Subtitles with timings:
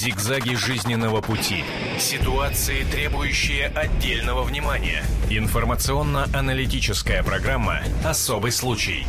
[0.00, 1.62] Зигзаги жизненного пути.
[1.98, 5.04] Ситуации, требующие отдельного внимания.
[5.28, 9.06] Информационно-аналитическая программа «Особый случай».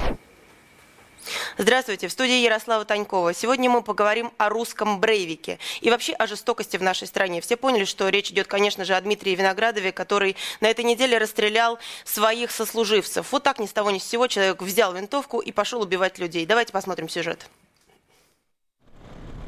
[1.58, 3.34] Здравствуйте, в студии Ярослава Танькова.
[3.34, 7.40] Сегодня мы поговорим о русском брейвике и вообще о жестокости в нашей стране.
[7.40, 11.80] Все поняли, что речь идет, конечно же, о Дмитрии Виноградове, который на этой неделе расстрелял
[12.04, 13.32] своих сослуживцев.
[13.32, 16.46] Вот так ни с того ни с сего человек взял винтовку и пошел убивать людей.
[16.46, 17.48] Давайте посмотрим сюжет.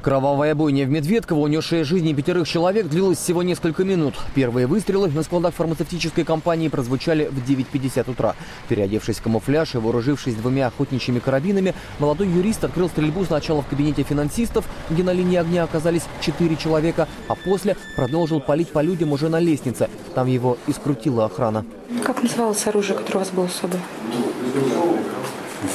[0.03, 4.15] Кровавая бойня в Медведково, унесшая жизни пятерых человек, длилась всего несколько минут.
[4.35, 8.35] Первые выстрелы на складах фармацевтической компании прозвучали в 9.50 утра.
[8.67, 14.03] Переодевшись в камуфляж и вооружившись двумя охотничьими карабинами, молодой юрист открыл стрельбу сначала в кабинете
[14.03, 19.29] финансистов, где на линии огня оказались четыре человека, а после продолжил палить по людям уже
[19.29, 19.89] на лестнице.
[20.15, 21.65] Там его и скрутила охрана.
[22.03, 23.79] Как называлось оружие, которое у вас было с собой?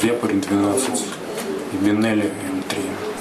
[0.03, 1.03] Вепрь 12
[1.73, 2.48] и Бенелли М3.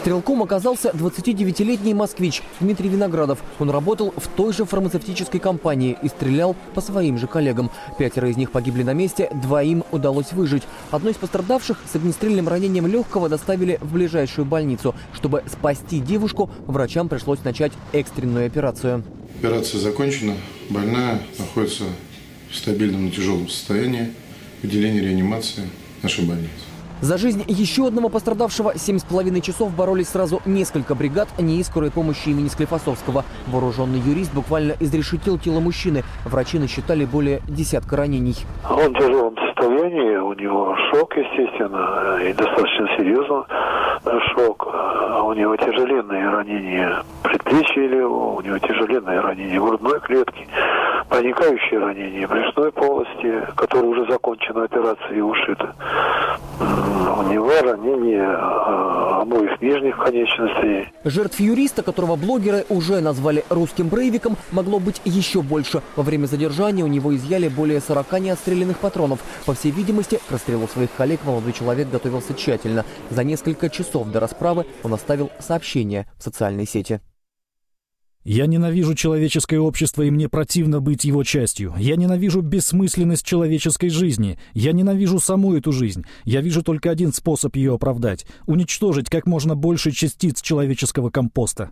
[0.00, 3.42] Стрелком оказался 29-летний москвич Дмитрий Виноградов.
[3.58, 7.70] Он работал в той же фармацевтической компании и стрелял по своим же коллегам.
[7.98, 10.62] Пятеро из них погибли на месте, двоим удалось выжить.
[10.92, 14.94] Одной из пострадавших с огнестрельным ранением легкого доставили в ближайшую больницу.
[15.14, 19.02] Чтобы спасти девушку, врачам пришлось начать экстренную операцию.
[19.40, 20.34] Операция закончена.
[20.70, 21.84] Больная находится
[22.50, 24.12] в стабильном, но тяжелом состоянии.
[24.62, 25.64] В отделении реанимации
[26.02, 26.67] нашей больницы.
[27.00, 31.92] За жизнь еще одного пострадавшего семь с половиной часов боролись сразу несколько бригад НИИ скорой
[31.92, 33.24] помощи имени Склифосовского.
[33.46, 36.02] Вооруженный юрист буквально изрешетил тело мужчины.
[36.24, 38.36] Врачи насчитали более десятка ранений.
[38.68, 43.44] Он в тяжелом состоянии, у него шок, естественно, и достаточно серьезный
[44.34, 44.66] шок.
[44.68, 50.48] А у него тяжеленные ранения предплечья у него тяжеленные ранения грудной клетки,
[51.18, 55.74] проникающие ранения брюшной полости, которые уже закончена операция и ушита.
[56.60, 60.92] У него ранение э, обоих нижних конечностей.
[61.02, 65.82] Жертв юриста, которого блогеры уже назвали русским брейвиком, могло быть еще больше.
[65.96, 69.18] Во время задержания у него изъяли более 40 неотстрелянных патронов.
[69.44, 72.84] По всей видимости, к расстрелу своих коллег молодой человек готовился тщательно.
[73.10, 77.00] За несколько часов до расправы он оставил сообщение в социальной сети.
[78.24, 81.74] Я ненавижу человеческое общество, и мне противно быть его частью.
[81.78, 84.38] Я ненавижу бессмысленность человеческой жизни.
[84.52, 86.04] Я ненавижу саму эту жизнь.
[86.24, 91.70] Я вижу только один способ ее оправдать— уничтожить как можно больше частиц человеческого компоста.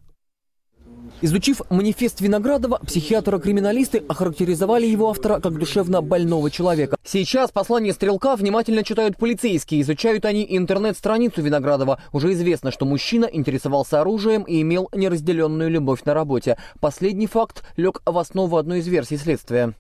[1.23, 6.97] Изучив манифест Виноградова, психиатры-криминалисты охарактеризовали его автора как душевно больного человека.
[7.05, 9.81] Сейчас послание Стрелка внимательно читают полицейские.
[9.81, 12.03] Изучают они интернет-страницу Виноградова.
[12.13, 16.59] Уже известно, что мужчина интересовался оружием и имел неразделенную любовь на работе.
[16.81, 19.75] Последний факт лег в основу одной из версий следствия.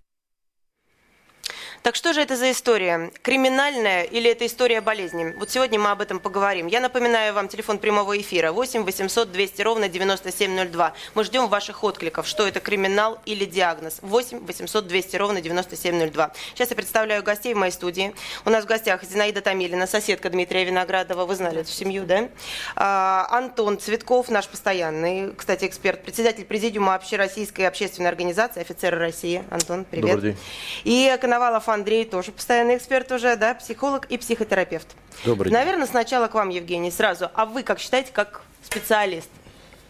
[1.87, 3.13] Так что же это за история?
[3.23, 5.33] Криминальная или это история болезни?
[5.39, 6.67] Вот сегодня мы об этом поговорим.
[6.67, 10.95] Я напоминаю вам телефон прямого эфира 8 800 200 ровно 9702.
[11.15, 13.99] Мы ждем ваших откликов, что это криминал или диагноз.
[14.03, 16.33] 8 800 200 ровно 9702.
[16.55, 18.13] Сейчас я представляю гостей в моей студии.
[18.45, 21.25] У нас в гостях Зинаида Тамилина, соседка Дмитрия Виноградова.
[21.25, 22.29] Вы знали эту семью, да?
[22.75, 29.45] А, Антон Цветков, наш постоянный, кстати, эксперт, председатель президиума Общероссийской общественной организации «Офицеры России».
[29.51, 30.17] Антон, привет.
[30.17, 30.41] Добрый день.
[30.83, 34.89] И Коновалов Андрей, тоже постоянный эксперт уже, да, психолог и психотерапевт.
[35.25, 35.59] Добрый день.
[35.59, 37.31] Наверное, сначала к вам, Евгений, сразу.
[37.35, 39.29] А вы как считаете, как специалист?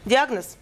[0.05, 0.57] Диагноз?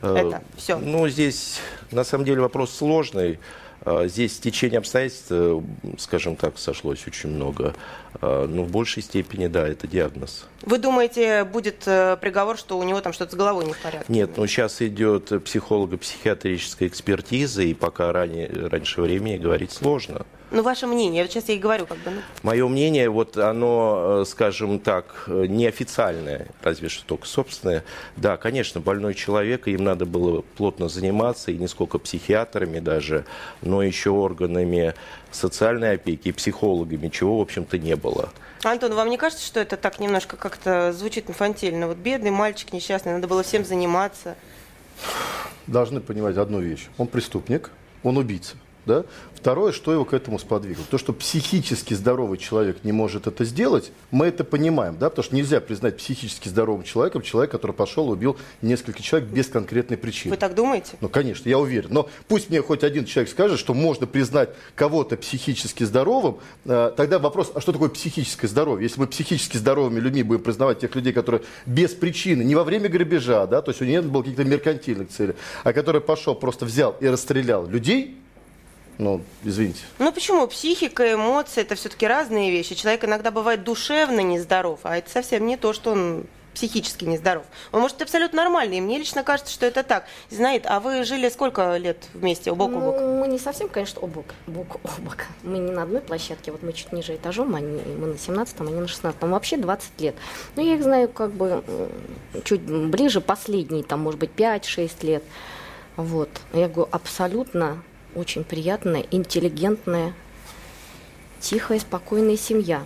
[0.00, 0.78] Э, Это все.
[0.78, 1.60] Ну, здесь
[1.90, 3.40] на самом деле вопрос сложный.
[3.84, 5.60] Э, Здесь течение обстоятельств, э,
[5.98, 7.74] скажем так, сошлось очень много.
[8.20, 10.46] Э, Но в большей степени, да, это диагноз.
[10.62, 14.12] Вы думаете, будет э, приговор, что у него там что-то с головой не в порядке?
[14.12, 20.26] Нет, ну сейчас идет психолого-психиатрическая экспертиза, и пока ранее, раньше времени говорить сложно.
[20.50, 24.22] Ну, ваше мнение, вот сейчас я и говорю, как бы, ну, Мое мнение, вот оно,
[24.22, 27.84] э, скажем так, э, неофициальное, разве что только собственное.
[28.16, 33.26] Да, конечно, больной человек, и им надо было плотно заниматься, и не сколько психиатрами даже,
[33.60, 34.94] но еще органами
[35.30, 38.30] социальной опеки психологами, чего, в общем-то, не было.
[38.64, 41.88] Антон, вам не кажется, что это так немножко как-то звучит инфантильно?
[41.88, 44.34] Вот бедный мальчик несчастный, надо было всем заниматься.
[45.66, 46.88] должны понимать одну вещь.
[46.96, 47.70] Он преступник,
[48.02, 48.56] он убийца.
[48.88, 49.04] Да?
[49.34, 50.82] Второе, что его к этому сподвигло.
[50.90, 55.10] То, что психически здоровый человек не может это сделать, мы это понимаем, да?
[55.10, 59.46] потому что нельзя признать психически здоровым человеком человека, который пошел и убил несколько человек без
[59.46, 60.34] конкретной причины.
[60.34, 60.96] Вы так думаете?
[61.00, 61.88] Ну, конечно, я уверен.
[61.92, 67.18] Но пусть мне хоть один человек скажет, что можно признать кого-то психически здоровым, э, тогда
[67.18, 68.84] вопрос, а что такое психическое здоровье?
[68.84, 72.88] Если мы психически здоровыми людьми будем признавать тех людей, которые без причины, не во время
[72.88, 76.64] грабежа, да, то есть у них не было каких-то меркантильных целей, а который пошел, просто
[76.64, 78.16] взял и расстрелял людей,
[78.98, 79.80] ну, извините.
[79.98, 80.46] Ну почему?
[80.48, 82.74] Психика, эмоции– это все-таки разные вещи.
[82.74, 86.26] Человек иногда бывает душевно нездоров, а это совсем не то, что он
[86.58, 87.44] психически нездоров.
[87.70, 88.78] Он может быть абсолютно нормальный.
[88.78, 90.06] И мне лично кажется, что это так.
[90.28, 92.96] Знает, а вы жили сколько лет вместе, бок о бок?
[92.98, 95.26] Ну, мы не совсем, конечно, о бок, бок о бок.
[95.44, 98.80] Мы не на одной площадке, вот мы чуть ниже этажом, они, мы на 17-м, они
[98.80, 99.30] на 16-м.
[99.30, 100.16] Вообще 20 лет.
[100.56, 101.62] Но я их знаю как бы
[102.42, 105.22] чуть ближе, последние, там, может быть, 5-6 лет.
[105.96, 106.30] Вот.
[106.52, 107.84] Я говорю, абсолютно
[108.18, 110.12] очень приятная, интеллигентная,
[111.40, 112.82] тихая, спокойная семья.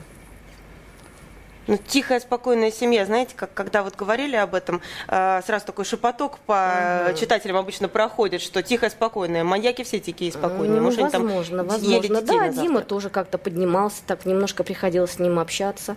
[1.69, 6.38] Ну, тихая, спокойная семья, знаете, как когда вот говорили об этом, э, сразу такой шепоток
[6.40, 7.17] по угу.
[7.17, 9.44] читателям обычно проходит, что тихая, спокойная.
[9.44, 10.81] Маньяки все такие спокойные.
[10.81, 12.20] Ну, Может, возможно, там возможно.
[12.20, 15.96] Да, Дима тоже как-то поднимался, так немножко приходилось с ним общаться.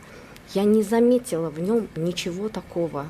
[0.54, 3.08] Я не заметила в нем ничего такого.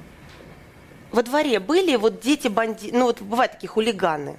[1.12, 4.38] Во дворе были вот дети банди, ну вот бывают такие хулиганы.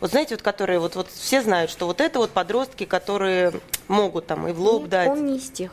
[0.00, 3.52] Вот знаете, вот которые вот, вот все знают, что вот это вот подростки, которые
[3.88, 5.08] могут там и в лоб Нет, дать.
[5.08, 5.70] Он не из тех.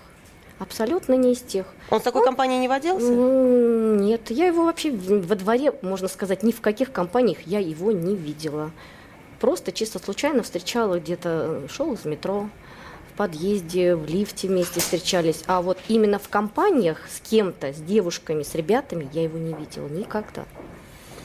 [0.60, 1.66] Абсолютно не из тех.
[1.90, 2.26] Он с такой он...
[2.26, 3.10] компанией не водился?
[3.10, 8.16] Нет, я его вообще во дворе, можно сказать, ни в каких компаниях я его не
[8.16, 8.72] видела.
[9.40, 12.50] Просто чисто случайно встречала где-то, шел из метро,
[13.14, 15.44] в подъезде, в лифте вместе встречались.
[15.48, 19.88] А вот именно в компаниях с кем-то, с девушками, с ребятами я его не видела
[19.88, 20.44] никогда.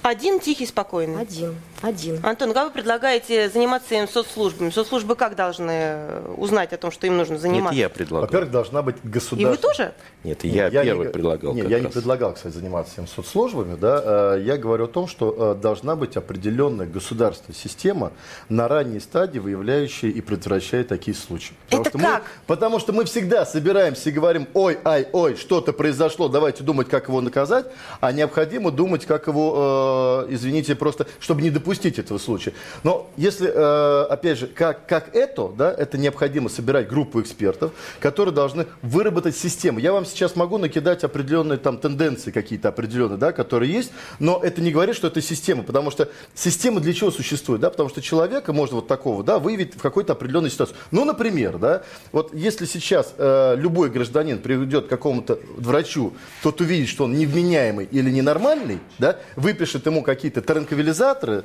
[0.04, 1.22] Один тихий, спокойный?
[1.22, 1.56] Один.
[1.80, 2.20] Один.
[2.22, 4.68] Антон, как вы предлагаете заниматься им соцслужбами?
[4.68, 7.72] Соцслужбы как должны э, узнать о том, что им нужно заниматься?
[7.72, 8.26] Это я предлагал.
[8.26, 9.54] Во-первых, должна быть государственная...
[9.54, 9.94] И вы тоже?
[10.22, 11.54] Нет, я, я первый не, предлагал.
[11.54, 11.86] Нет, я раз.
[11.86, 13.76] не предлагал, кстати, заниматься им соцслужбами.
[13.76, 14.34] Да?
[14.36, 18.12] Э, я говорю о том, что э, должна быть определенная государственная система
[18.50, 21.54] на ранней стадии, выявляющая и предотвращая такие случаи.
[21.70, 22.22] Потому Это как?
[22.22, 26.90] Мы, потому что мы всегда собираемся и говорим, ой, ай, ой, что-то произошло, давайте думать,
[26.90, 27.64] как его наказать,
[28.00, 29.93] а необходимо думать, как его
[30.28, 32.52] Извините, просто, чтобы не допустить этого случая.
[32.82, 38.34] Но если, э, опять же, как, как это, да, это необходимо собирать группу экспертов, которые
[38.34, 39.78] должны выработать систему.
[39.78, 44.60] Я вам сейчас могу накидать определенные там тенденции какие-то определенные, да, которые есть, но это
[44.60, 48.52] не говорит, что это система, потому что система для чего существует, да, потому что человека
[48.52, 50.76] можно вот такого, да, выявить в какой-то определенной ситуации.
[50.90, 51.82] Ну, например, да,
[52.12, 57.86] вот если сейчас э, любой гражданин приведет к какому-то врачу, тот увидит, что он невменяемый
[57.90, 61.44] или ненормальный, да, выпишет ему какие-то транквилизаторы,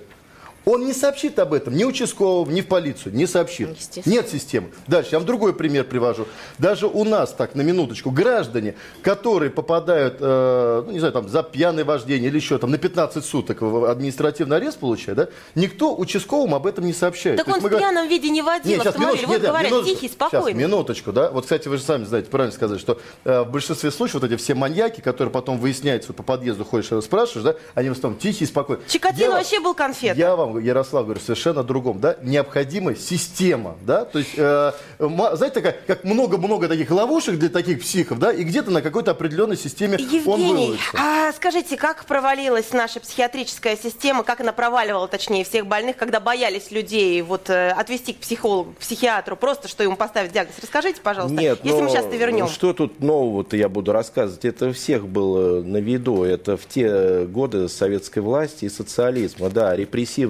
[0.69, 3.69] он не сообщит об этом ни участковым, ни в полицию, не сообщит.
[4.05, 4.69] Нет системы.
[4.87, 6.27] Дальше, я вам другой пример привожу.
[6.57, 11.41] Даже у нас, так, на минуточку, граждане, которые попадают, э, ну, не знаю, там, за
[11.43, 16.67] пьяное вождение или еще там на 15 суток административный арест получает, да, никто участковым об
[16.67, 17.37] этом не сообщает.
[17.37, 18.09] Так То он в пьяном говорим...
[18.09, 20.51] виде не водил нет, автомобиль, вот нет, говорят, минуточку, тихий, спокойный.
[20.51, 21.31] Сейчас, минуточку, да.
[21.31, 24.37] Вот, кстати, вы же сами знаете, правильно сказать, что э, в большинстве случаев вот эти
[24.37, 28.19] все маньяки, которые потом выясняются, вот, по подъезду ходишь и спрашиваешь, да, они в основном
[28.19, 28.85] тихие, спокойные.
[28.87, 30.15] Чикатило вообще был конфет.
[30.15, 35.77] Я вам Ярослав, говорю совершенно другом, да, необходима система, да, то есть, э, знаете, такая,
[35.87, 40.23] как много-много таких ловушек для таких психов, да, и где-то на какой-то определенной системе Евгений,
[40.25, 40.89] он выловится.
[40.97, 46.71] а скажите, как провалилась наша психиатрическая система, как она проваливала, точнее, всех больных, когда боялись
[46.71, 50.55] людей вот э, отвести к психологу, к психиатру, просто что ему поставить диагноз?
[50.61, 52.47] Расскажите, пожалуйста, Нет, если мы сейчас это вернем.
[52.47, 54.45] Что тут нового-то я буду рассказывать?
[54.45, 59.75] Это всех было на виду, это в те годы советской власти и социализма, да,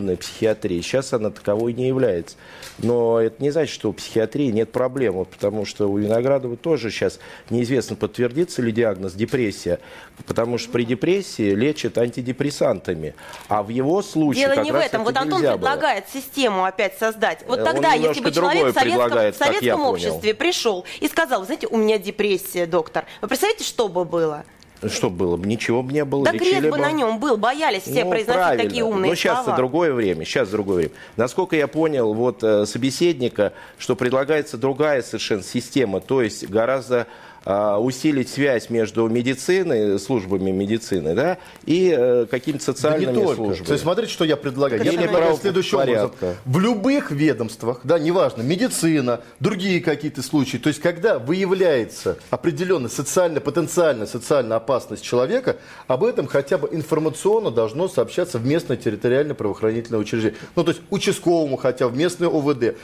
[0.09, 2.35] репрессивная психиатрия сейчас она таковой не является.
[2.79, 6.91] Но это не значит, что у психиатрии нет проблем, вот, потому что у Виноградова тоже
[6.91, 7.19] сейчас
[7.50, 9.79] неизвестно, подтвердится ли диагноз депрессия,
[10.25, 13.15] потому что при депрессии лечат антидепрессантами,
[13.47, 15.03] а в его случае Дело как не раз в этом.
[15.03, 16.21] Вот Антон предлагает было.
[16.21, 17.39] систему опять создать.
[17.47, 21.78] Вот тогда, если бы человек в советском, в советском обществе пришел и сказал, знаете, у
[21.78, 24.45] меня депрессия, доктор, вы представляете, что бы было?
[24.88, 25.48] Что было бы?
[25.48, 26.26] Ничего бы не было.
[26.26, 28.64] Да крест бы на нем был, боялись все ну, произносить правильно.
[28.64, 29.57] такие умные Но сейчас слова.
[29.57, 30.92] другое время, сейчас другое время.
[31.18, 37.07] Насколько я понял, вот э, собеседника, что предлагается другая совершенно система, то есть гораздо
[37.46, 43.66] усилить связь между медициной, службами медицины, да, и э, какими-то социальными да не службами.
[43.66, 44.84] То есть смотрите, что я предлагаю.
[44.84, 46.12] Я предлагаю следующим образом.
[46.46, 53.40] В любых ведомствах, да, неважно, медицина, другие какие-то случаи, то есть когда выявляется определенная социально,
[53.40, 60.00] потенциальная социальная опасность человека, об этом хотя бы информационно должно сообщаться в местное территориальное правоохранительное
[60.00, 60.38] учреждение.
[60.56, 62.76] Ну, то есть участковому хотя в местное ОВД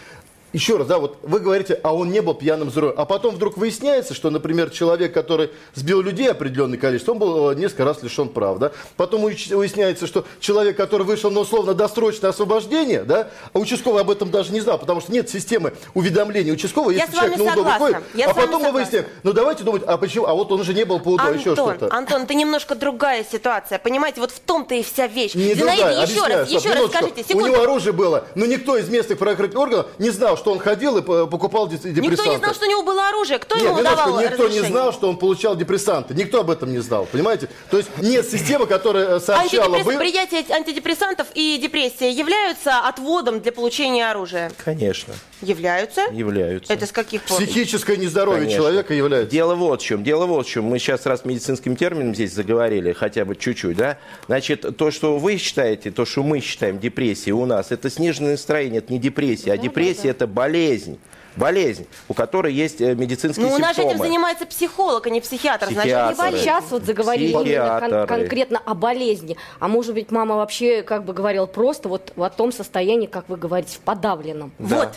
[0.56, 2.94] еще раз, да, вот вы говорите, а он не был пьяным рулем.
[2.96, 7.56] А потом вдруг выясняется, что, например, человек, который сбил людей определенное количество, он был э,
[7.56, 8.72] несколько раз лишен прав, да.
[8.96, 14.54] Потом выясняется, что человек, который вышел на условно-досрочное освобождение, да, а участковый об этом даже
[14.54, 17.98] не знал, потому что нет системы уведомления участкового, если человек на УДО выходит.
[18.14, 20.86] Я а потом мы выясняем, ну давайте думать, а почему, а вот он же не
[20.86, 21.94] был по УДО, Антон, еще что-то.
[21.94, 25.36] Антон, это немножко другая ситуация, понимаете, вот в том-то и вся вещь.
[25.36, 27.44] Не Зинаида, другая, еще раз, еще раз скажите, секунду.
[27.44, 30.60] У него оружие было, но никто из местных правоохранительных органов не знал, что что он
[30.60, 32.02] ходил и покупал депрессанты.
[32.02, 33.40] Никто не знал, что у него было оружие.
[33.40, 34.70] Кто Нет, ему давал никто не разрешение?
[34.70, 36.14] знал, что он получал депрессанты.
[36.14, 37.50] Никто об этом не знал, понимаете?
[37.72, 39.98] То есть нет системы, которая э, сообщала Антидепресс- бы...
[39.98, 44.52] Принятие антидепрессантов и депрессия являются отводом для получения оружия?
[44.64, 46.02] Конечно, Являются?
[46.12, 46.72] являются.
[46.72, 47.38] Это с каких пор?
[47.42, 48.58] Психическое нездоровье Конечно.
[48.64, 49.32] человека является.
[49.32, 50.04] Дело вот в чем.
[50.04, 50.66] Дело вот в чем.
[50.66, 53.98] Мы сейчас раз медицинским термином здесь заговорили, хотя бы чуть-чуть, да?
[54.28, 58.78] Значит, то, что вы считаете, то, что мы считаем депрессией у нас, это сниженное настроение,
[58.78, 61.00] это не депрессия, а депрессия это болезнь.
[61.38, 64.06] Болезнь, у которой есть э, медицинские Ну, у нас этим симптомы.
[64.08, 65.66] занимается психолог, а не психиатр.
[65.66, 66.12] Значит, Психиатр.
[66.14, 66.44] не болезнь.
[66.46, 68.08] Сейчас вот заговорили именно кон- Психиатры.
[68.08, 69.36] конкретно о болезни.
[69.60, 73.36] А может быть, мама вообще как бы говорила просто вот о том состоянии, как вы
[73.36, 74.54] говорите, в подавленном.
[74.60, 74.76] Да.
[74.78, 74.90] Вот.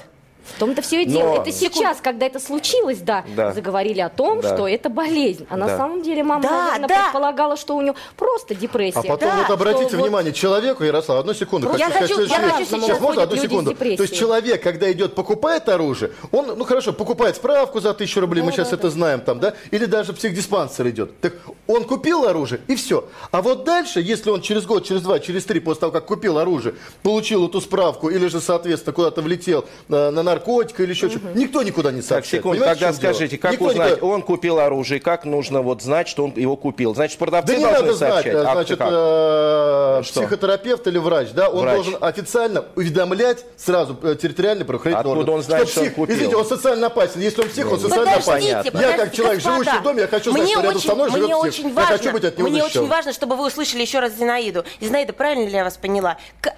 [0.54, 1.42] В том-то все и Но- дело.
[1.42, 3.52] Это сейчас, когда это случилось, да, Да.
[3.52, 4.54] заговорили о том, Да.
[4.54, 5.46] что это болезнь.
[5.50, 5.76] А на Да.
[5.76, 7.02] самом деле мама, Да, наверное, да.
[7.04, 8.98] предполагала, что у нее просто депрессия.
[8.98, 12.30] А потом Да, вот обратите что вот- внимание, человеку, Ярослав, одну секунду, Я хочу сказать
[12.30, 13.74] хочу- я хочу сейчас Сейчас можно одну секунду?
[13.74, 18.42] То есть человек, когда идет покупает оружие, он, ну хорошо, покупает справку за тысячу рублей,
[18.42, 21.20] мы сейчас это знаем там, да, или даже психдиспансер идет.
[21.20, 21.34] Так
[21.66, 23.04] он купил оружие и все.
[23.30, 26.38] А вот дальше, если он через год, через два, через три, после того, как купил
[26.38, 31.26] оружие, получил эту справку, или же, соответственно, куда-то влетел э, на наркотика или еще что-то,
[31.34, 32.42] никто никуда не Так, сообщает.
[32.42, 33.12] секунду, Понимаете, тогда дело?
[33.12, 36.56] скажите, как Никто узнать, никуда- он купил оружие, как нужно вот знать, что он его
[36.56, 36.94] купил?
[36.94, 38.34] Значит, продавцы Да не должны надо знать, сообщать.
[38.34, 38.78] э, А значит,
[40.08, 40.20] Что?
[40.20, 41.74] психотерапевт или врач, да, он Врач.
[41.76, 45.34] должен официально уведомлять сразу э, территориальный правоохранительный Откуда орган.
[45.36, 46.14] он знает, что он псих, купил?
[46.14, 47.20] извините, он социально опасен.
[47.20, 48.72] Если он псих, он социально Подождите, опасен.
[48.72, 50.88] подождите, я как человек, господа, живущий в доме, я хочу знать, мне что рядом очень,
[50.88, 51.38] со мной живет псих.
[51.44, 54.12] очень я важно, хочу быть от него Мне очень важно, чтобы вы услышали еще раз
[54.12, 54.64] Зинаиду.
[54.80, 56.16] Зинаида, правильно ли я вас поняла?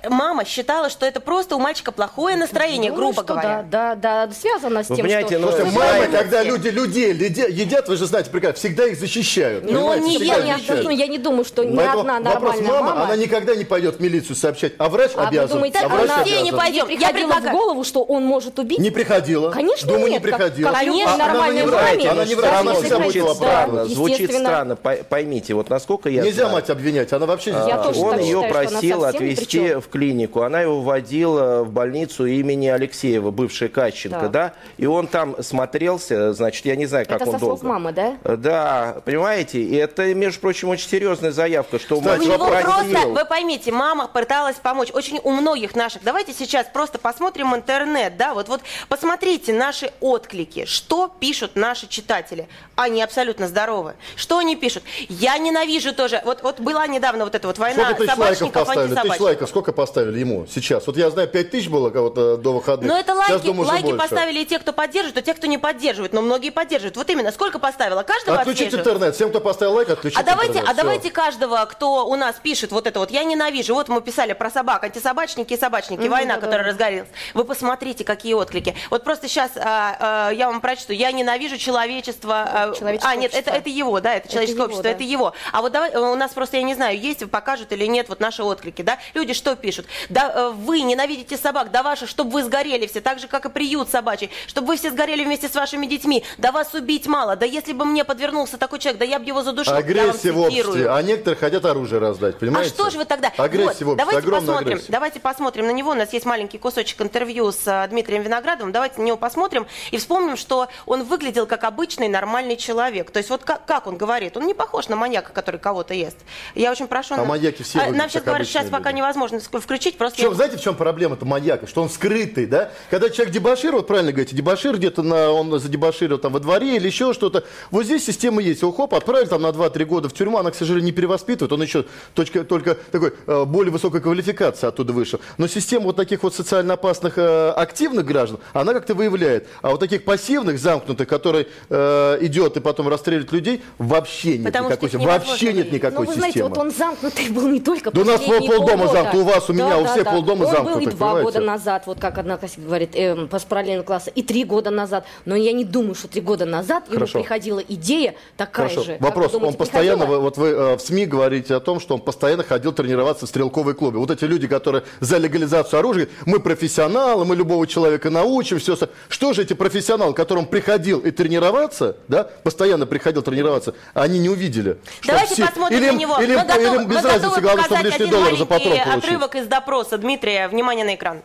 [0.09, 3.63] Мама считала, что это просто у мальчика плохое настроение, Думаю, грубо что говоря.
[3.71, 5.47] Да, да, связано с Вы тем, понимаете, что...
[5.47, 9.71] ну, Вы мамы, знаете, когда люди людей едят, вы же знаете прекрасно, всегда их защищают.
[9.71, 10.85] Ну, не, я, не, защищают.
[10.85, 13.05] ну, я не думаю, что ни одна вопрос нормальная мама, мама...
[13.05, 15.57] она никогда не пойдет в милицию сообщать, а врач А вы обязан.
[15.57, 16.45] думаете, а врач она обязан.
[16.45, 16.89] не пойдем.
[16.89, 18.79] ей Я предлагаю- в голову, что он может убить?
[18.79, 19.51] Не приходила.
[19.51, 20.23] Конечно, Думаю, нет.
[20.23, 20.71] не приходила.
[20.71, 23.31] как конечно, А она нормальной не врать, она не врать, она всегда хочет, будет да,
[23.63, 23.91] оправдывать.
[23.93, 28.39] Звучит странно, пой- поймите, вот насколько я Нельзя мать обвинять, она вообще а, он ее
[28.41, 30.43] она просил отвезти в клинику.
[30.43, 34.29] Она его водила в больницу имени Алексеева, бывшая Кащенко, Да.
[34.29, 34.53] да.
[34.77, 37.67] И он там смотрелся, значит, я не знаю, как Это он со слов долго.
[37.75, 38.17] мамы, да?
[38.25, 42.47] Э, Да, понимаете, и это, между прочим, очень серьезная заявка, что Кстати, У мальчик него
[42.47, 44.89] просто, вы поймите, мама пыталась помочь.
[44.93, 46.03] Очень у многих наших.
[46.03, 52.49] Давайте сейчас просто посмотрим интернет, да, вот, вот посмотрите наши отклики, что пишут наши читатели.
[52.77, 53.95] Они абсолютно здоровы.
[54.17, 54.83] Что они пишут?
[55.09, 56.23] Я ненавижу тоже.
[56.25, 59.09] Вот, вот была недавно вот эта вот война Сколько тысяч лайков собачников, поставили?
[59.09, 60.87] Тысяч лайков сколько поставили ему сейчас?
[60.87, 62.91] Вот я знаю, пять тысяч было кого-то до выходных.
[62.91, 63.99] Но это Сейчас, лайки, думаю, лайки больше.
[63.99, 66.13] поставили и те, кто поддерживает, и те, кто не поддерживает.
[66.13, 66.97] Но многие поддерживают.
[66.97, 68.03] Вот именно, сколько поставила?
[68.03, 69.15] Каждого Отключить интернет.
[69.15, 70.69] Всем, кто поставил лайк, отключить А давайте, интернет.
[70.71, 70.83] а Всё.
[70.83, 74.51] давайте каждого, кто у нас пишет вот это вот, я ненавижу, вот мы писали про
[74.51, 76.47] собак, антисобачники и собачники, Мгм, война, да-да-да.
[76.47, 77.09] которая разгорелась.
[77.35, 78.75] Вы посмотрите, какие отклики.
[78.91, 82.43] Вот просто сейчас я вам прочту, я ненавижу человечество.
[82.47, 83.59] а, Человеческое а, нет, это, общество.
[83.59, 84.91] это его, да, это человеческое его, общество, да.
[84.91, 85.33] это его.
[85.53, 88.43] А вот давай, у нас просто, я не знаю, есть, покажут или нет вот наши
[88.43, 88.99] отклики, да?
[89.15, 89.87] Люди что пишут?
[90.09, 93.49] Да, э, вы ненавидите собак, да ваши, чтобы вы сгорели все, так же, как и
[93.49, 96.25] приют собачий, чтобы вы все сгорели вместе с вашими детьми.
[96.39, 99.43] Да вас убить мало, да если бы мне подвернулся такой человек, да я бы его
[99.43, 99.73] задушил.
[99.75, 100.91] Агрессия в обществе.
[100.91, 102.71] А некоторые хотят оружие раздать, А понимаете?
[102.71, 103.33] что же вы тогда?
[103.37, 104.93] Агрессия Вот, в обществе, давайте посмотрим, агрессия.
[104.93, 105.91] давайте посмотрим на него.
[105.93, 108.73] У нас есть маленький кусочек интервью с э, Дмитрием Виноградовым.
[108.73, 113.11] Давайте на него посмотрим и вспомним, что он выглядел как обычный нормальный человек.
[113.11, 116.17] То есть вот как, как он говорит, он не похож на маньяка, который кого-то ест.
[116.55, 117.15] Я очень прошу.
[117.15, 118.99] А нам- маньяки все А, Нам сейчас говорят, сейчас обычные пока люди.
[118.99, 121.67] невозможно включить, просто В чем, я- знаете, в чем проблема-то маньяка?
[121.67, 122.71] Что он скрытый, да?
[122.91, 126.87] Когда человек дебошир, вот правильно говорите, дебошир где-то на, он задебоширил там во дворе или
[126.87, 127.45] еще что-то.
[127.71, 128.63] Вот здесь система есть.
[128.63, 131.53] Его хоп, отправили там на 2-3 года в тюрьму, она, к сожалению, не перевоспитывает.
[131.53, 131.85] Он еще
[132.15, 135.21] точка, только такой э, более высокой квалификации оттуда вышел.
[135.37, 139.47] Но система вот таких вот социально опасных э, активных граждан, она как-то выявляет.
[139.63, 144.69] А вот таких пассивных, замкнутых, который э, идет и потом расстреливает людей, вообще нет Потому
[144.69, 145.07] никакой системы.
[145.11, 146.49] Вообще нет никакой Ну, вы знаете, системы.
[146.51, 149.79] вот он замкнутый был не только Да у нас полдома замкнут, у вас, у меня,
[149.79, 151.25] у всех полдома Он был замкнуты, и два понимаете?
[151.25, 155.05] года назад, вот как одноклассник говорит, эм, по параллельного класса, и три года назад.
[155.25, 157.19] Но я не думаю, что три года назад Хорошо.
[157.19, 158.85] ему приходила идея такая Хорошо.
[158.87, 158.93] же.
[158.95, 159.27] Как Вопрос.
[159.27, 160.17] вы думаете, он постоянно, приходила?
[160.19, 163.29] вы- вот вы э, в СМИ говорите о том, что он постоянно ходил тренироваться в
[163.29, 163.99] стрелковые клубы.
[163.99, 168.77] Вот эти люди, которые за легализацию оружия, мы профессионалы, мы любого человека научим, все.
[169.09, 174.79] Что же эти профессионалы, которым приходил и тренироваться, да, постоянно приходил тренироваться, они не увидели?
[175.07, 176.19] Давайте все- посмотрим или, на него.
[176.21, 178.45] Или, мы им- готовы, или без мы разницы, главное, чтобы лишний один доллар за маленький
[178.47, 179.05] патрон получить.
[179.05, 179.99] отрывок из допроса.
[179.99, 181.23] Дмитрия, внимание на экран.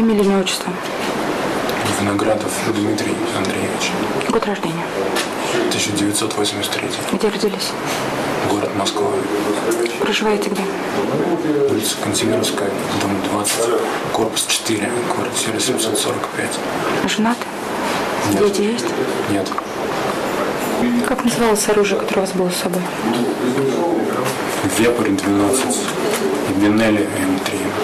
[0.00, 0.72] Фамилия, имя, отчество.
[2.00, 3.92] Виноградов Дмитрий Андреевич,
[4.30, 4.86] Год рождения.
[5.68, 6.88] 1983.
[7.12, 7.72] Где родились?
[8.48, 9.08] город Москва.
[10.00, 10.62] Проживаете где?
[11.70, 12.70] Улица Кантемировская,
[13.02, 13.54] дом 20,
[14.14, 16.58] корпус 4, квартира 745.
[17.06, 17.44] Женаты?
[18.38, 18.86] Дети есть?
[19.30, 19.48] Нет.
[21.06, 22.80] Как называлось оружие, которое у вас было с собой?
[24.78, 25.76] Вепрь 12
[26.48, 27.80] и Бенелли М3.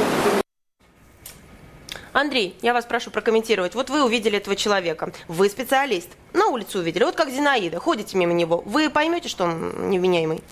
[2.16, 3.75] Андрей, я вас прошу прокомментировать.
[3.75, 8.32] Вот вы увидели этого человека, вы специалист, на улице увидели, вот как Зинаида, ходите мимо
[8.32, 10.42] него, вы поймете, что он невменяемый?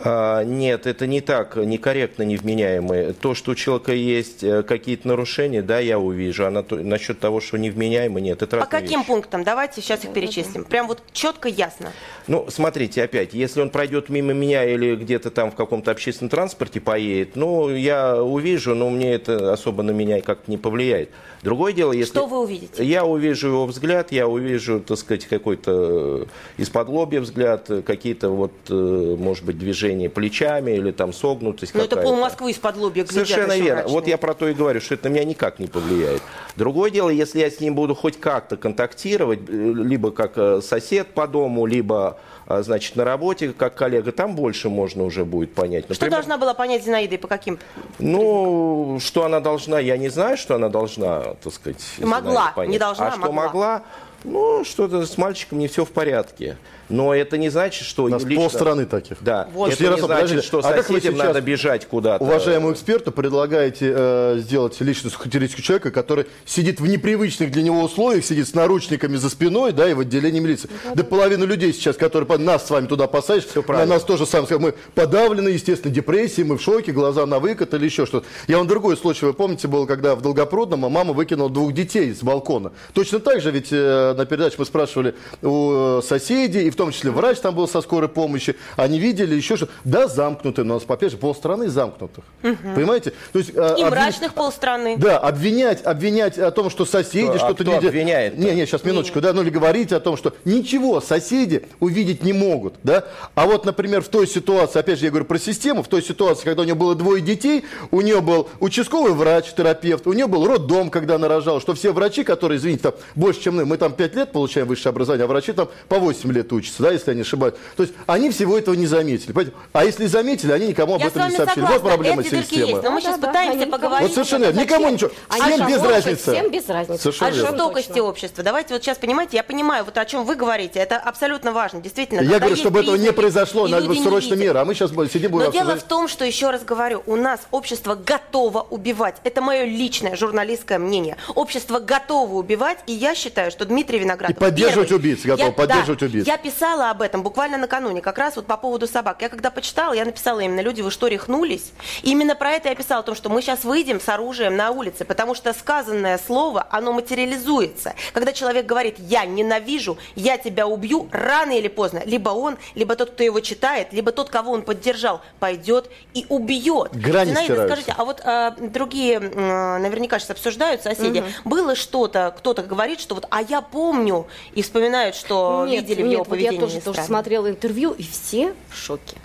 [0.00, 3.12] А, Нет, это не так, некорректно невменяемые.
[3.14, 6.46] То, что у человека есть э, какие-то нарушения, да, я увижу.
[6.46, 9.08] А на то- насчет того, что невменяемый, нет, это По каким вещи.
[9.08, 9.44] пунктам?
[9.44, 10.64] Давайте сейчас их перечислим.
[10.64, 11.92] Прям вот четко, ясно.
[12.26, 16.80] Ну, смотрите, опять, если он пройдет мимо меня или где-то там в каком-то общественном транспорте
[16.80, 21.10] поедет, ну, я увижу, но мне это особо на меня как-то не повлияет.
[21.42, 22.10] Другое дело, если...
[22.12, 22.84] Что вы увидите?
[22.84, 26.26] Я увижу его взгляд, я увижу, так сказать, какой-то
[26.56, 31.96] из-под лобья взгляд, какие-то вот, э, может быть, движения плечами или там согнутость Ну, это
[31.96, 33.74] пол Москвы из-под лобья глядят Совершенно верно.
[33.74, 33.94] мрачные.
[33.94, 36.22] Вот я про то и говорю, что это на меня никак не повлияет.
[36.56, 41.08] Другое дело, если я с ним буду хоть как-то контактировать, э, либо как э, сосед
[41.08, 45.84] по дому, либо а, значит, на работе как коллега, там больше можно уже будет понять.
[45.84, 47.58] Что Например, должна была понять Зинаида и по каким?
[47.98, 52.70] ну, что она должна, я не знаю, что она должна, так сказать, Могла, Зинаида понять.
[52.70, 53.32] не должна, а что могла.
[53.32, 53.82] могла,
[54.24, 56.56] ну, что-то с мальчиком не все в порядке.
[56.88, 58.42] Но это не значит, что У нас лично...
[58.42, 59.18] полстраны таких.
[59.20, 59.72] Да, Вот.
[59.72, 62.24] это Ярослав, не значит, подождите, что а как вы соседям сейчас, надо бежать куда-то.
[62.24, 68.24] Уважаемому эксперту предлагаете э, сделать личность характеристику человека, который сидит в непривычных для него условиях,
[68.24, 70.68] сидит с наручниками за спиной, да, и в отделении милиции.
[70.94, 73.94] Да половина людей сейчас, которые нас с вами туда посадишь, на правильно.
[73.94, 78.06] нас тоже сам мы подавлены, естественно, депрессии, мы в шоке, глаза на выкат или еще
[78.06, 78.26] что-то.
[78.46, 82.22] Я вам другой случай, вы помните, был, когда в Долгопрудном мама выкинула двух детей с
[82.22, 82.72] балкона.
[82.92, 86.92] Точно так же, ведь э, на передаче мы спрашивали у э, соседей, и в том
[86.92, 90.76] числе врач там был со скорой помощи, они видели еще что Да, замкнуты, но у
[90.78, 92.22] нас, опять же, полстраны замкнутых.
[92.42, 93.14] Понимаете?
[93.32, 94.96] То есть, э, И обвин- мрачных полстраны.
[94.98, 97.84] да, обвинять, обвинять о том, что соседи а что-то кто видят.
[97.88, 98.38] обвиняет-то?
[98.40, 102.34] Не, не, сейчас минуточку, да, ну или говорить о том, что ничего соседи увидеть не
[102.34, 103.04] могут, да.
[103.34, 106.44] А вот, например, в той ситуации, опять же, я говорю про систему, в той ситуации,
[106.44, 110.46] когда у нее было двое детей, у нее был участковый врач, терапевт, у нее был
[110.46, 113.92] роддом, когда она рожала, что все врачи, которые, извините, там больше, чем мы, мы там
[113.94, 117.14] 5 лет получаем высшее образование, а врачи там по 8 лет учатся, да, если я
[117.14, 117.54] не ошибаюсь.
[117.76, 119.32] То есть они всего этого не заметили.
[119.32, 119.52] понимаете?
[119.72, 121.60] А если заметили, они никому об Я этом не сообщили.
[121.64, 122.66] согласна, Вот проблема эти системы.
[122.70, 124.08] есть, но мы сейчас Да-да-да, пытаемся никому- поговорить.
[124.08, 124.60] Вот совершенно верно.
[124.60, 125.10] Никому ничего.
[125.28, 126.32] Они Всем же без больше, разницы.
[126.32, 127.02] Всем без разницы.
[127.02, 128.02] Совершенно О жестокости Точно.
[128.04, 128.44] общества.
[128.44, 132.20] Давайте вот сейчас, понимаете, я понимаю, вот о чем вы говорите, это абсолютно важно, действительно.
[132.20, 134.58] Я говорю, чтобы этого не произошло, надо не срочно меры.
[134.58, 137.40] А мы сейчас сидим будем Но дело в том, что, еще раз говорю, у нас
[137.50, 139.16] общество готово убивать.
[139.24, 141.16] Это мое личное журналистское мнение.
[141.34, 145.00] Общество готово убивать, и я считаю, что Дмитрий Виноградов И поддерживать первый.
[145.00, 146.26] убийц, готов Я- поддерживать да, убийц.
[146.26, 149.22] Я писала об этом буквально накануне, как раз вот по поводу собак.
[149.22, 151.72] Я когда почитала, я написала именно, люди, вы что, рехнулись?
[152.02, 154.70] И именно про это я писала, о том, что мы сейчас выйдем с оружием на
[154.70, 157.94] улице, потому что сказанное слово, оно материализуется.
[158.12, 163.10] Когда человек говорит, я ненавижу, я тебя убью, рано или поздно, либо он, либо тот,
[163.10, 166.96] кто его читает, либо тот, кого он поддержал, пойдет и убьет.
[166.96, 167.66] Грани Зинаида, стираются.
[167.82, 173.14] скажите, а вот э, другие, м, наверняка сейчас обсуждают соседи, было что-то, кто-то говорит, что
[173.14, 176.60] вот, а я помню, и вспоминают, что Нет, видели в нет, его вот поведении я
[176.60, 179.16] тоже, тоже смотрела интервью, и все в шоке,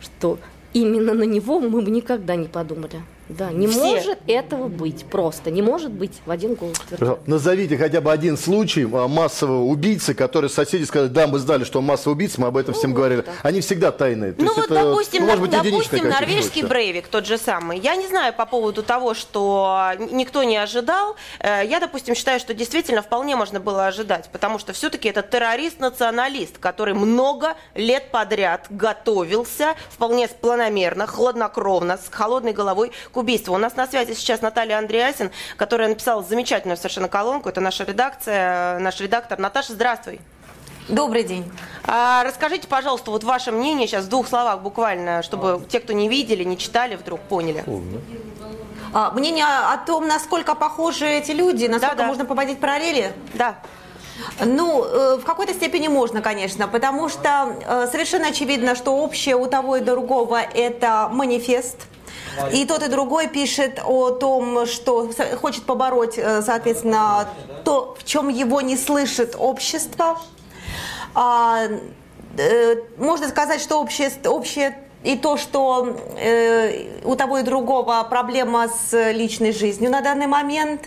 [0.00, 0.38] что
[0.72, 3.02] именно на него мы бы никогда не подумали.
[3.28, 3.78] Да, не Все.
[3.78, 6.76] может этого быть просто, не может быть в один голос.
[7.26, 11.78] Назовите хотя бы один случай а, массового убийцы, который соседи сказали, да, мы знали, что
[11.78, 13.24] он массовый убийца, мы об этом всем говорили.
[13.42, 14.32] Они всегда тайные.
[14.32, 16.66] То Ну вот, это, допустим, ну, может быть, допустим, норвежский случаи.
[16.66, 17.78] Брейвик, тот же самый.
[17.78, 21.16] Я не знаю по поводу того, что никто не ожидал.
[21.40, 26.58] Э, Я, допустим, считаю, что действительно вполне можно было ожидать, потому что все-таки это террорист-националист,
[26.58, 33.54] который много лет подряд готовился вполне планомерно, хладнокровно, с холодной головой к убийству.
[33.54, 37.48] У нас на связи сейчас Наталья Андреасин, которая написала замечательную совершенно колонку.
[37.48, 39.38] Это наша редакция, наш редактор.
[39.38, 40.20] Наташа, здравствуй.
[40.88, 41.50] Добрый день.
[41.86, 46.08] А, расскажите, пожалуйста, вот ваше мнение сейчас в двух словах буквально, чтобы те, кто не
[46.08, 47.64] видели, не читали, вдруг поняли.
[48.92, 52.08] А, мнение о том, насколько похожи эти люди, насколько Да-да.
[52.08, 53.12] можно проводить параллели?
[53.32, 53.56] Да.
[54.44, 59.46] Ну, э, в какой-то степени можно, конечно, потому что э, совершенно очевидно, что общее у
[59.46, 61.78] того и другого– это манифест.
[62.52, 67.28] И тот и другой пишет о том, что хочет побороть, э, соответственно,
[67.64, 70.18] то, в чем его не слышит общество.
[71.14, 71.64] А,
[72.36, 78.68] э, можно сказать, что общее, общее и то, что э, у того и другого проблема
[78.68, 80.82] с личной жизнью на данный момент.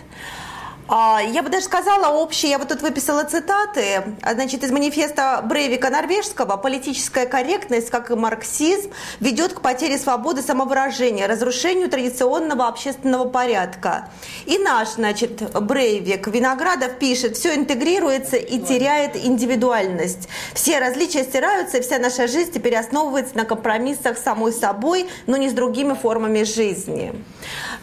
[0.88, 5.90] А, я бы даже сказала общее, я вот тут выписала цитаты, значит, из манифеста Брейвика
[5.90, 14.08] норвежского «Политическая корректность, как и марксизм, ведет к потере свободы самовыражения, разрушению традиционного общественного порядка».
[14.46, 20.28] И наш, значит, Брейвик Виноградов пишет «Все интегрируется и теряет индивидуальность.
[20.54, 25.36] Все различия стираются, и вся наша жизнь теперь основывается на компромиссах с самой собой, но
[25.36, 27.12] не с другими формами жизни».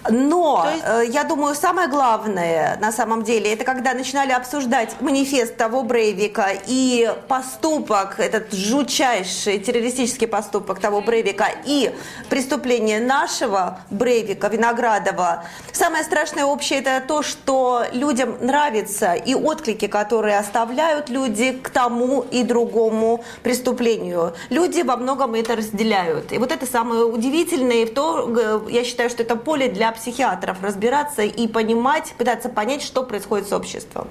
[0.10, 0.84] Но, есть...
[0.86, 6.48] Э, я думаю, самое главное, на самом деле, это когда начинали обсуждать манифест того Брейвика
[6.68, 11.94] и поступок, этот жутчайший террористический поступок того Брейвика и
[12.30, 15.44] преступление нашего Брейвика, Виноградова.
[15.72, 22.22] Самое страшное общее это то, что людям нравится и отклики, которые оставляют люди к тому
[22.22, 24.34] и другому преступлению.
[24.50, 26.32] Люди во многом это разделяют.
[26.32, 31.24] И вот это самое удивительное, и то, я считаю, что это поле для психиатров разбираться
[31.24, 34.08] и понимать, пытаться понять, что происходит с обществом.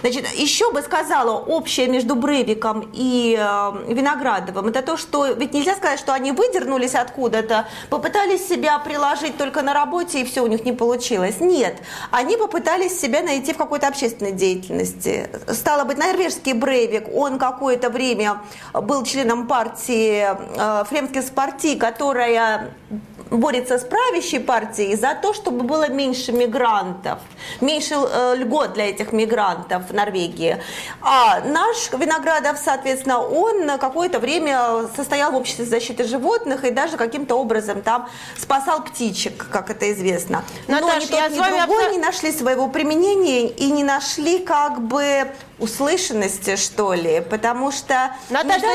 [0.00, 5.74] Значит, еще бы сказала общее между Брейвиком и э, Виноградовым, это то, что ведь нельзя
[5.74, 10.64] сказать, что они выдернулись откуда-то, попытались себя приложить только на работе и все у них
[10.64, 11.40] не получилось.
[11.40, 11.76] Нет,
[12.10, 15.28] они попытались себя найти в какой-то общественной деятельности.
[15.48, 18.40] Стало быть, норвежский Брейвик, он какое-то время
[18.72, 22.74] был членом партии э, Фремских партий, которая
[23.30, 27.18] борется с правящей партией за то, чтобы было меньше мигрантов,
[27.60, 30.62] меньше э, льгот для этих мигрантов в Норвегии.
[31.00, 37.34] А наш Виноградов, соответственно, он какое-то время состоял в обществе защиты животных и даже каким-то
[37.36, 38.08] образом там
[38.38, 40.44] спасал птичек, как это известно.
[40.68, 41.90] Наташа, Но ни тот, ни другой абсо...
[41.92, 48.14] не нашли своего применения и не нашли как бы услышанности, что ли, потому что...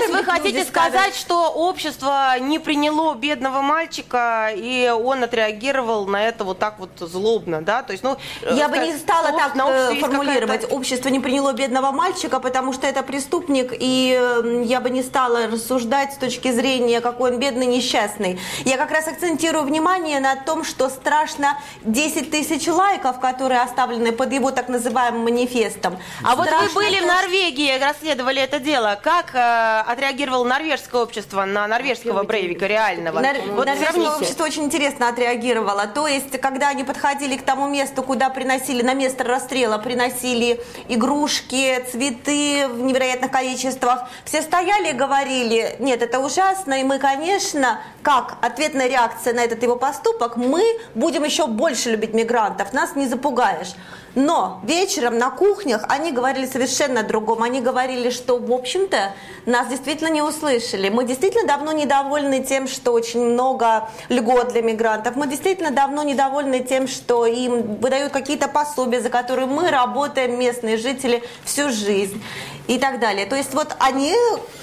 [0.01, 1.15] Есть вы хотите сказать, ставят...
[1.15, 7.61] что общество не приняло бедного мальчика, и он отреагировал на это вот так вот злобно,
[7.61, 7.83] да?
[7.83, 8.17] То есть, ну...
[8.49, 10.71] Я бы не стала так э, формулировать.
[10.71, 15.47] Общество не приняло бедного мальчика, потому что это преступник, и э, я бы не стала
[15.47, 18.39] рассуждать с точки зрения, какой он бедный, несчастный.
[18.65, 24.33] Я как раз акцентирую внимание на том, что страшно 10 тысяч лайков, которые оставлены под
[24.33, 25.99] его так называемым манифестом.
[26.23, 28.99] А вот вы были в Норвегии, расследовали это дело.
[29.01, 33.19] Как э, отреагировало норвежское общество на норвежского Брейвика реального?
[33.19, 35.87] Нар- вот норвежское общество очень интересно отреагировало.
[35.87, 41.83] То есть, когда они подходили к тому месту, куда приносили, на место расстрела приносили игрушки,
[41.91, 48.37] цветы в невероятных количествах, все стояли и говорили, нет, это ужасно, и мы, конечно, как
[48.41, 50.63] ответная реакция на этот его поступок, мы
[50.95, 53.73] будем еще больше любить мигрантов, нас не запугаешь.
[54.15, 57.43] Но вечером на кухнях они говорили совершенно о другом.
[57.43, 59.13] Они говорили, что, в общем-то,
[59.45, 60.89] нас действительно не услышали.
[60.89, 65.15] Мы действительно давно недовольны тем, что очень много льгот для мигрантов.
[65.15, 70.77] Мы действительно давно недовольны тем, что им выдают какие-то пособия, за которые мы работаем, местные
[70.77, 72.21] жители, всю жизнь
[72.67, 73.25] и так далее.
[73.25, 74.15] То есть вот они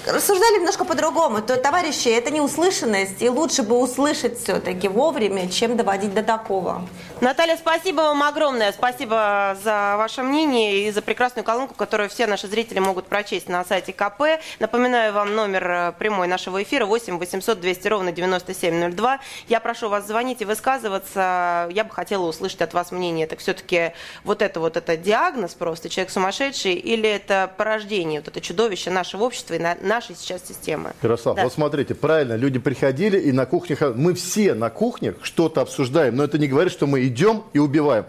[0.05, 1.41] рассуждали немножко по-другому.
[1.41, 6.83] То, товарищи, это не услышанность, и лучше бы услышать все-таки вовремя, чем доводить до такого.
[7.21, 8.71] Наталья, спасибо вам огромное.
[8.71, 13.63] Спасибо за ваше мнение и за прекрасную колонку, которую все наши зрители могут прочесть на
[13.65, 14.41] сайте КП.
[14.59, 19.19] Напоминаю вам номер э, прямой нашего эфира 8 800 200 ровно 9702.
[19.47, 21.69] Я прошу вас звонить и высказываться.
[21.71, 23.25] Я бы хотела услышать от вас мнение.
[23.25, 28.41] Это все-таки вот это вот это диагноз просто, человек сумасшедший, или это порождение, вот это
[28.41, 30.91] чудовище нашего общества и нашей сейчас системы?
[31.01, 31.43] Ярослав, да.
[31.43, 36.23] вот смотрите, правильно, люди приходили и на кухнях, мы все на кухнях что-то обсуждаем, но
[36.23, 38.05] это не говорит, что мы идем и убиваем.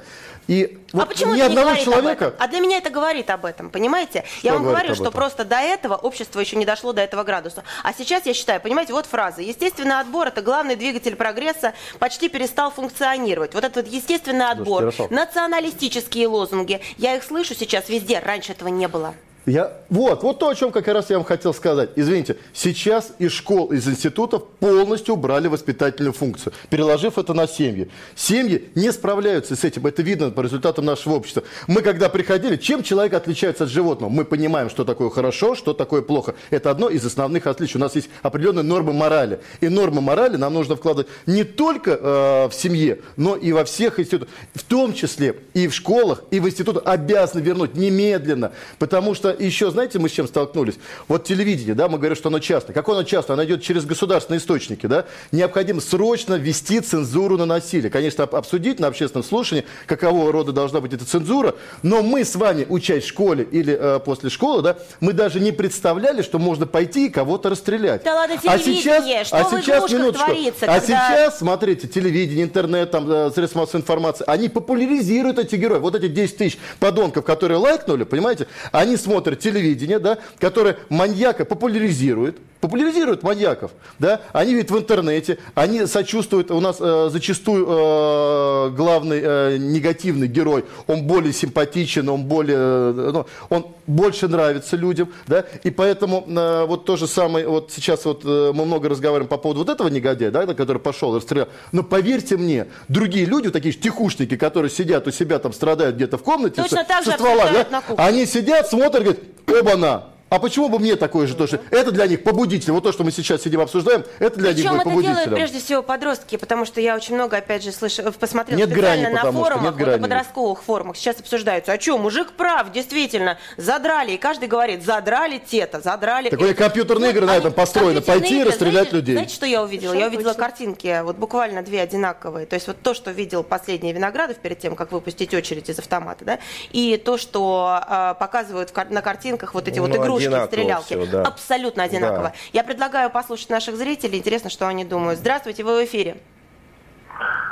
[0.48, 2.34] И а вот почему ни одного не человека...
[2.38, 4.24] А для меня это говорит об этом, понимаете?
[4.38, 7.62] Что я вам говорю, что просто до этого общество еще не дошло до этого градуса.
[7.84, 9.42] А сейчас я считаю, понимаете, вот фраза.
[9.42, 13.54] Естественный отбор– это главный двигатель прогресса, почти перестал функционировать.
[13.54, 16.80] Вот этот вот естественный отбор, Слушайте, националистические лозунги.
[16.98, 19.14] Я их слышу сейчас везде, раньше этого не было.
[19.50, 21.90] Я, вот, вот то, о чем как раз я вам хотел сказать.
[21.96, 27.90] Извините, сейчас из школ, из институтов полностью убрали воспитательную функцию, переложив это на семьи.
[28.14, 31.42] Семьи не справляются с этим, это видно по результатам нашего общества.
[31.66, 34.08] Мы когда приходили, чем человек отличается от животного?
[34.08, 36.36] Мы понимаем, что такое хорошо, что такое плохо.
[36.50, 37.78] Это одно из основных отличий.
[37.78, 39.40] У нас есть определенные нормы морали.
[39.60, 43.98] И нормы морали нам нужно вкладывать не только э, в семье, но и во всех
[43.98, 44.28] институтах.
[44.54, 48.52] В том числе и в школах, и в институтах обязаны вернуть немедленно.
[48.78, 50.74] Потому что еще, знаете, мы с чем столкнулись?
[51.08, 52.74] Вот телевидение, да, мы говорим, что оно частное.
[52.74, 53.34] Как оно частное?
[53.34, 55.06] Оно идет через государственные источники, да?
[55.32, 57.90] Необходимо срочно ввести цензуру на насилие.
[57.90, 62.66] Конечно, обсудить на общественном слушании, какого рода должна быть эта цензура, но мы с вами,
[62.68, 67.06] учась в школе или э, после школы, да, мы даже не представляли, что можно пойти
[67.06, 68.02] и кого-то расстрелять.
[68.04, 70.86] Да ладно, а сейчас, что а сейчас, минуточку, творится, а когда...
[70.86, 75.78] сейчас, смотрите, телевидение, интернет, там, э, средства массовой информации, они популяризируют эти герои.
[75.78, 82.38] Вот эти 10 тысяч подонков, которые лайкнули, понимаете, они смотрят телевидение, да, которое маньяка популяризирует,
[82.60, 89.20] популяризируют маньяков, да, они видят в интернете, они сочувствуют, у нас э, зачастую э, главный
[89.22, 95.44] э, негативный герой, он более симпатичен, он более, э, ну, он больше нравится людям, да,
[95.64, 99.38] и поэтому э, вот то же самое, вот сейчас вот э, мы много разговариваем по
[99.38, 103.72] поводу вот этого негодяя, да, который пошел и расстрелял, но поверьте мне, другие люди, такие
[103.72, 107.12] же тихушники, которые сидят у себя там, страдают где-то в комнате, Точно со, так же
[107.12, 108.04] со ствола, да, на кухне.
[108.04, 109.18] они сидят, смотрят, говорят,
[109.48, 111.60] оба-на, а почему бы мне такое же тоже?
[111.70, 112.72] Это для них побудитель.
[112.72, 115.14] Вот то, что мы сейчас сидим обсуждаем, это для Причем них будет это побудителем.
[115.16, 119.02] делают прежде всего подростки, потому что я очень много, опять же, слышу, посмотрела Нет специально
[119.02, 119.96] грани, на потому что форумах, нет вот грани.
[120.00, 120.96] на подростковых форумах.
[120.96, 121.72] Сейчас обсуждаются.
[121.72, 124.12] А что, мужик прав, действительно, задрали.
[124.12, 126.62] И каждый говорит, задрали те-то, задрали Такое это.
[126.62, 127.94] компьютерные игры на этом построены.
[128.00, 129.14] Компьютерные Пойти и игры, расстрелять знаете, людей.
[129.14, 129.94] Знаете, что я увидела?
[129.94, 132.46] Я увидела картинки, вот буквально две одинаковые.
[132.46, 136.24] То есть вот то, что видел последний Виноградов перед тем, как выпустить очередь из автомата,
[136.24, 136.38] да,
[136.70, 140.84] и то, что а, показывают на картинках вот эти вот Ну, игрушки, одинаково стрелялки.
[140.86, 141.22] всё, да.
[141.22, 142.22] Абсолютно одинаково.
[142.22, 142.32] Да.
[142.52, 144.18] Я предлагаю послушать наших зрителей.
[144.18, 145.18] Интересно, что они думают.
[145.18, 146.16] Здравствуйте, вы в эфире.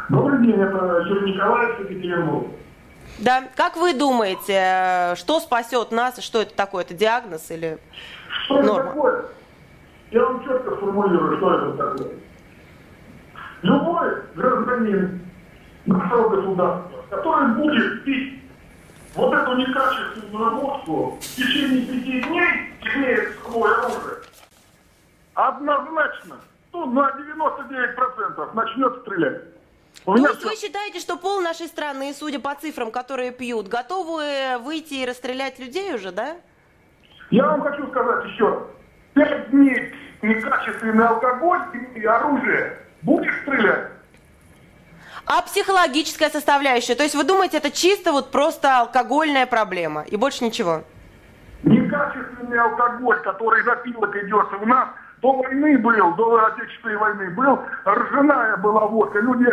[0.09, 2.47] Добрый день, это Юрий Николаевич, Екатеринбург.
[3.19, 6.85] Да, как вы думаете, э, что спасет нас, и что это такое?
[6.85, 7.79] Это диагноз или
[8.45, 8.91] Что это норма?
[8.93, 9.25] такое?
[10.11, 12.13] Я вам четко сформулирую, что это такое.
[13.63, 15.21] Любой гражданин
[15.87, 18.41] нашего государства, который будет пить
[19.19, 24.19] вот эту некачественную водку в течение пяти дней, имеет с собой оружие,
[25.35, 26.37] однозначно,
[26.73, 29.43] ну, на 99% начнет стрелять.
[30.07, 33.67] У То меня есть вы считаете, что пол нашей страны, судя по цифрам, которые пьют,
[33.67, 36.37] готовы выйти и расстрелять людей уже, да?
[37.31, 38.63] Я вам хочу сказать еще раз.
[39.15, 41.61] Пять дней некачественный алкоголь
[41.97, 42.79] и оружие.
[43.03, 43.98] Будешь стрелять?
[45.31, 46.95] А психологическая составляющая?
[46.95, 50.85] То есть вы думаете, это чисто вот просто алкогольная проблема и больше ничего?
[51.65, 54.89] Некачественный алкоголь, который напилок идет у нас,
[55.21, 59.19] до войны был, до Отечественной войны был, ржаная была водка.
[59.19, 59.49] Люди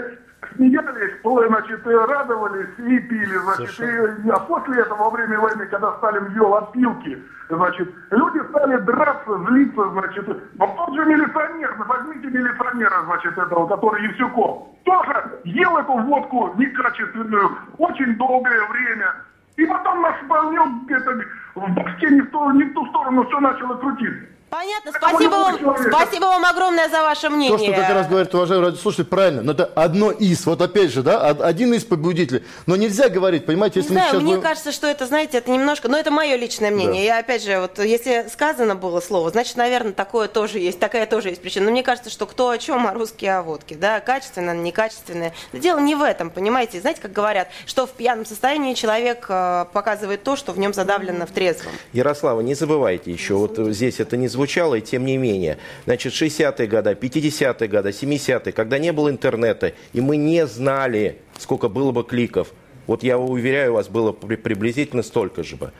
[0.55, 5.93] смеялись, значит, и радовались и пили, значит, и, а после этого, во время войны, когда
[5.97, 13.03] Сталин ввел опилки, значит, люди стали драться, злиться, значит, вот тот же милиционер, возьмите милиционера,
[13.05, 19.15] значит, этого, который Евсюков, тоже ел эту водку некачественную очень долгое время,
[19.57, 21.19] и потом нас повел где-то
[21.55, 24.34] в башке не в ту, не в ту сторону все начало крутиться.
[24.57, 27.57] Понятно, спасибо вам, спасибо вам огромное за ваше То, мнение.
[27.73, 29.41] что как раз говорит уважаемый радиослушатель, правильно.
[29.41, 30.45] Но это одно из.
[30.45, 32.41] Вот опять же, да, од- один из побудителей.
[32.65, 35.39] Но нельзя говорить, понимаете, Не если мы знаю, сейчас мне будем- кажется, что это, знаете,
[35.39, 37.01] это немножко, но это мое личное мнение.
[37.01, 37.15] Да.
[37.15, 41.29] Я опять же, вот если сказано было слово, значит, наверное, такое тоже есть, такая тоже
[41.29, 41.65] есть причина.
[41.65, 45.33] Но мне кажется, что кто о чем, а русские о водке, да, качественное, некачественное.
[45.51, 46.79] Но дело не в этом, понимаете.
[46.79, 51.25] Знаете, как говорят, что в пьяном состоянии человек э, показывает то, что в нем задавлено
[51.25, 51.73] в трезвом.
[51.91, 55.57] Ярослава, не забывайте еще, вот здесь это не звучало, и тем не менее.
[55.85, 61.67] Значит, 60-е годы, 50-е годы, 70-е, когда не было интернета, и мы не знали, сколько
[61.67, 62.53] было бы кликов,
[62.87, 65.71] вот я уверяю вас, было при- приблизительно столько же бы.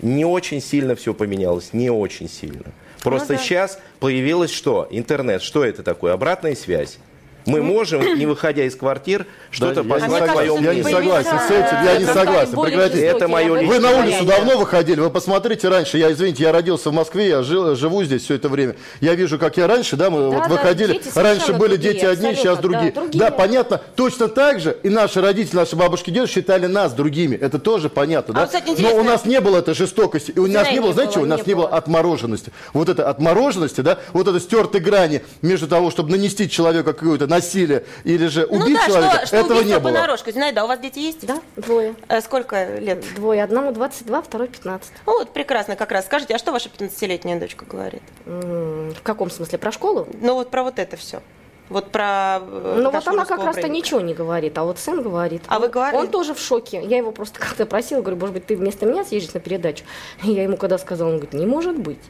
[0.00, 2.72] Не очень сильно все поменялось, не очень сильно.
[3.02, 3.44] Просто Ну да.
[3.44, 4.86] сейчас появилось что?
[4.90, 5.42] Интернет.
[5.42, 6.12] Что это такое?
[6.12, 6.98] Обратная связь.
[7.46, 10.32] Мы можем, не выходя из квартир, что-то послать согласен.
[10.32, 12.60] своем Я не согласен с этим, я не согласен.
[12.60, 13.04] Прекратите.
[13.06, 15.00] Это мое Вы на улицу давно выходили?
[15.00, 15.98] Вы посмотрите раньше.
[15.98, 18.76] Я, извините, я родился в Москве, я жил, живу здесь все это время.
[19.00, 21.00] Я вижу, как я раньше, да, мы вот да, выходили.
[21.14, 22.92] раньше были другие, дети одни, сейчас другие.
[22.92, 23.30] да, другие.
[23.32, 23.80] понятно.
[23.96, 27.36] Точно так же и наши родители, наши бабушки, дедушки считали нас другими.
[27.36, 28.40] Это тоже понятно, А да?
[28.42, 30.30] вот, кстати, Но у нас не было этой жестокости.
[30.30, 31.34] И у нас Да, не было, знаете, было, чего?
[31.34, 32.52] у нас не было отмороженности.
[32.72, 37.84] Вот это отмороженности, да, вот это стертой грани между того, чтобы нанести человеку какое-то насилие
[38.04, 39.90] или же Ну убить да, человека, что, что этого не было.
[39.92, 40.30] понарошку.
[40.30, 41.26] Знаете, да, у вас дети есть?
[41.26, 41.94] Да, двое.
[42.08, 43.04] Э, Сколько лет?
[43.16, 43.42] Двое.
[43.42, 44.92] Одному 22, второй 15.
[45.06, 46.04] Ну вот, прекрасно как раз.
[46.06, 48.02] Скажите, а что ваша 15-летняя дочка говорит?
[48.26, 49.58] В каком смысле?
[49.58, 50.06] Про школу?
[50.20, 51.20] Ну вот про вот это все.
[51.68, 55.42] Вот про э, Ну вот она как раз-то ничего не говорит, а вот сын говорит.
[55.46, 55.98] А вы Он- говорите?
[56.00, 56.82] Он тоже в шоке.
[56.84, 59.84] Я его просто как-то просила, говорю, может быть, ты вместо меня съездишь на передачу?
[60.22, 62.00] Я ему когда сказала, он говорит, не может быть.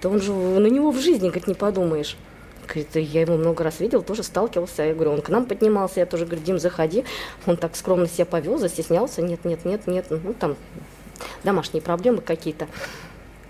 [0.00, 2.16] Да он же на него в жизни, говорит, не подумаешь.
[2.72, 4.82] Говорит, я его много раз видел, тоже сталкивался.
[4.82, 7.04] Я говорю, он к нам поднимался, я тоже говорю, Дим, заходи.
[7.46, 9.20] Он так скромно себя повел, застеснялся.
[9.20, 10.06] Нет, нет, нет, нет.
[10.08, 10.56] Ну, там
[11.44, 12.68] домашние проблемы какие-то.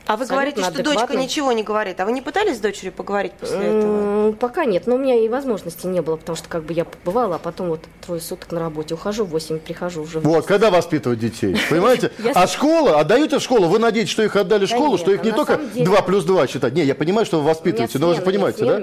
[0.07, 2.01] А вы говорите, что дочка ничего не говорит.
[2.01, 4.33] А вы не пытались с дочерью поговорить после этого?
[4.33, 7.37] Пока нет, но у меня и возможности не было, потому что как бы я побывала,
[7.37, 10.21] а потом вот трое суток на работе ухожу, в 8 прихожу уже.
[10.21, 12.11] в Вот, когда воспитывать детей, понимаете?
[12.35, 15.25] А школа, отдаете в школу, вы надеетесь, что их отдали в школу, что их а
[15.25, 16.73] не только самом деле- 2 плюс 2 считать.
[16.73, 18.79] Не, я понимаю, что вы воспитываете, но вы же понимаете, да?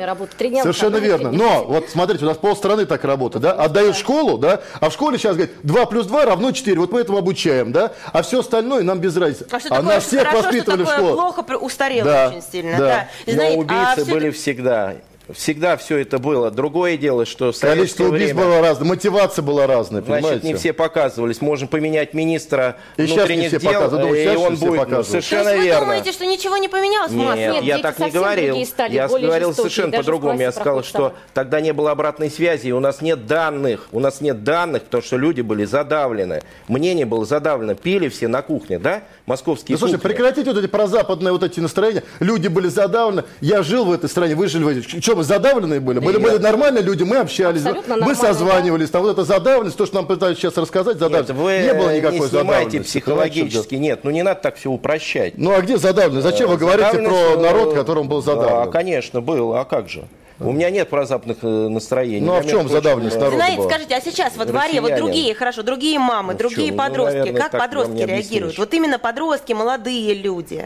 [0.61, 1.31] Совершенно верно.
[1.31, 3.53] Но вот смотрите, у нас полстраны так работает, да?
[3.53, 4.61] Отдают в школу, да?
[4.79, 6.79] А в школе сейчас говорят, 2 плюс 2 равно 4.
[6.79, 7.93] Вот мы этому обучаем, да?
[8.13, 9.47] А все остальное нам без разницы.
[9.51, 11.08] А что а нас всех воспитывали в школу.
[11.15, 12.77] Плохо, устарело Да, очень сильно.
[12.77, 12.87] да.
[12.87, 13.07] Да.
[13.27, 14.95] Но Знаете, а убийцы всё-таки- были всегда.
[15.33, 16.49] Всегда все это было.
[16.49, 18.49] Другое дело, что в Количество убийств время...
[18.51, 20.47] было разное, мотивация была разная, Значит, понимаете?
[20.47, 21.41] не все показывались.
[21.41, 24.07] Можем поменять министра И щас не внутренних все дел, показывают.
[24.07, 24.61] Думаю, и он будет.
[24.61, 24.89] Ну, показывают.
[24.89, 25.81] То есть совершенно вы верно.
[25.81, 27.35] думаете, что ничего не поменялось Нет?
[27.37, 28.65] Нет, я так не говорил.
[28.65, 30.39] стали, Я говорил жестокие, совершенно по-другому.
[30.39, 33.87] Я сказал, что тогда не было обратной связи, и у нас нет данных.
[33.91, 36.41] У нас нет данных, потому что люди были задавлены.
[36.67, 37.75] Мнение было задавлено.
[37.75, 39.03] Пили все на кухне, да?
[39.25, 40.15] Московские Ну, слушайте, кухни.
[40.15, 42.03] прекратите вот эти прозападные вот эти настроения.
[42.19, 43.25] Люди были задавлены.
[43.41, 44.81] Я жил в этой стране, вы жили в этой.
[45.01, 45.99] Что, мы задавленные были?
[45.99, 48.89] Были, Я- были нормальные люди, мы общались, Абсолютно мы созванивались.
[48.89, 51.33] Там вот эта задавленность, то, что нам пытаются сейчас рассказать, Нет, задавленность.
[51.41, 52.87] вы не было никакой не снимайте задавленности.
[52.99, 53.75] психологически.
[53.75, 55.33] Нет, ну не надо так все упрощать.
[55.37, 56.23] Ну а где задавленность?
[56.25, 58.71] Зачем вы говорите про народ, э, которым был Да, задавлен?
[58.71, 59.53] конечно, был.
[59.55, 60.05] А как же?
[60.41, 62.25] У меня нет прозападных э, настроений.
[62.25, 63.35] Ну, а в чем прочим, задавленность э, народа?
[63.37, 63.69] Знаете, была.
[63.69, 65.05] скажите, а сейчас во дворе вот Россиянин.
[65.05, 66.71] другие, хорошо, другие мамы, Ну, другие?
[66.71, 68.57] Ну, подростки, наверное, как подростки реагируют?
[68.57, 70.63] Вот именно подростки, молодые люди.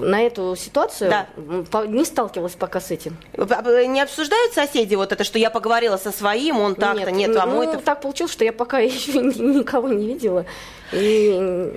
[0.00, 1.84] На эту ситуацию Да.
[1.86, 3.16] не сталкивалась пока с этим.
[3.36, 7.56] Не обсуждают соседи вот это, что я поговорила со своим, он так-то, нет, а ну,
[7.56, 7.78] мой-то...
[7.78, 10.46] так получилось, что я пока еще ни- никого не видела.
[10.92, 11.72] И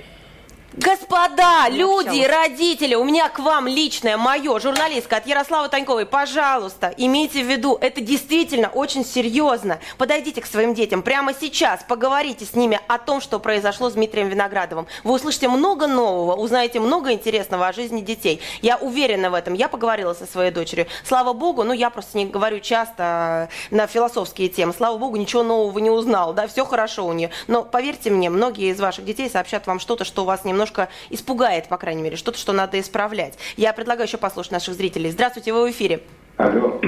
[0.76, 2.28] Господа, Не люди, общалась.
[2.28, 7.78] родители, у меня к вам личное, мое, журналистка от Ярославы Таньковой, пожалуйста, имейте в виду,
[7.80, 9.78] это действительно очень серьезно.
[9.96, 14.28] Подойдите к своим детям прямо сейчас, поговорите с ними о том, что произошло с Дмитрием
[14.28, 14.86] Виноградовым.
[15.02, 18.42] Вы услышите много нового, узнаете много интересного о жизни детей.
[18.60, 19.54] Я уверена в этом.
[19.54, 20.88] Я поговорила со своей дочерью.
[21.04, 24.74] Слава богу, ну я просто не говорю часто э, на философские темы.
[24.76, 27.30] Слава богу, ничего нового не узнал, да, все хорошо у нее.
[27.46, 30.65] Но поверьте мне, многие из ваших детей сообщат вам что-то, что вас немножко
[31.10, 33.38] испугает, по крайней мере, что-то, что надо исправлять.
[33.56, 35.10] Я предлагаю еще послушать наших зрителей.
[35.10, 36.00] Здравствуйте, вы в эфире.
[36.36, 36.80] Алло.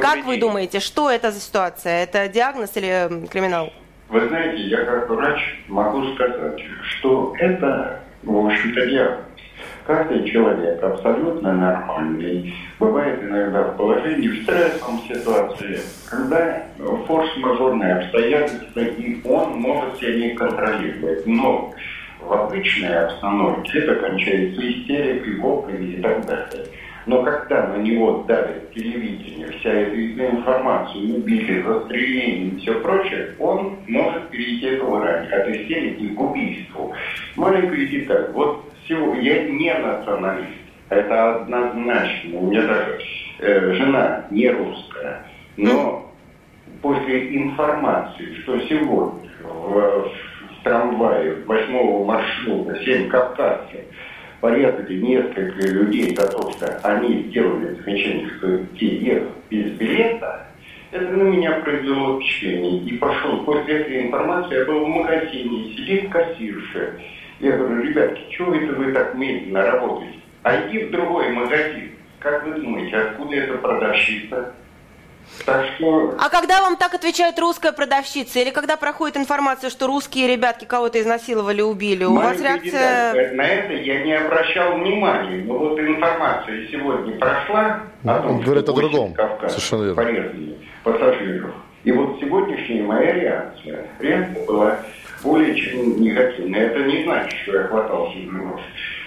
[0.00, 2.02] как вы думаете, что это за ситуация?
[2.02, 3.72] Это диагноз или криминал?
[4.08, 9.26] Вы знаете, я как врач могу сказать, что это, в общем-то, диагноз.
[9.86, 12.52] Каждый человек абсолютно нормальный.
[12.80, 15.78] Бывает иногда в положении, в стрессовом ситуации,
[16.10, 16.64] когда
[17.06, 21.24] форс-мажорные обстоятельства, и он может себя не контролировать.
[21.26, 21.72] Но
[22.26, 26.66] в обычной обстановке это кончается истерикой, воплями и так далее.
[27.06, 33.76] Но когда на него давит телевидение, вся эта информация, убили, застреление и все прочее, он
[33.86, 36.92] может перейти эту грань от истерики к убийству.
[37.36, 38.30] Маленькая деталь.
[38.32, 40.50] Вот сегодня я не националист.
[40.88, 42.38] Это однозначно.
[42.38, 42.98] У меня даже
[43.38, 45.26] э, жена не русская.
[45.56, 46.12] Но
[46.82, 50.35] после информации, что сегодня в, в
[50.66, 53.80] трамвае 8 маршрута 7 кавказцев
[54.40, 60.46] порезали несколько людей за то, что они сделали замечание, что те едут без билета,
[60.90, 62.80] это на меня произвело впечатление.
[62.80, 66.94] И пошел после этой информации, я был в магазине, сидит кассирша.
[67.38, 70.18] Я говорю, ребятки, чего это вы так медленно работаете?
[70.42, 71.90] А иди в другой магазин.
[72.18, 74.54] Как вы думаете, откуда эта продавщица?
[75.46, 81.00] А когда вам так отвечает русская продавщица, или когда проходит информация, что русские ребятки кого-то
[81.00, 83.12] изнасиловали, убили, у вас Маленькая реакция...
[83.12, 83.36] деталь.
[83.36, 85.44] На это я не обращал внимания.
[85.44, 89.00] Но вот информация сегодня прошла о том, Он говорит что о другом.
[89.10, 90.02] 8 кавказцев Совершенно верно.
[90.02, 91.54] порезали пассажиров.
[91.84, 94.78] И вот сегодняшняя моя реакция, реакция была
[95.22, 96.66] более чем негативная.
[96.66, 98.60] Это не значит, что я хватался за нос.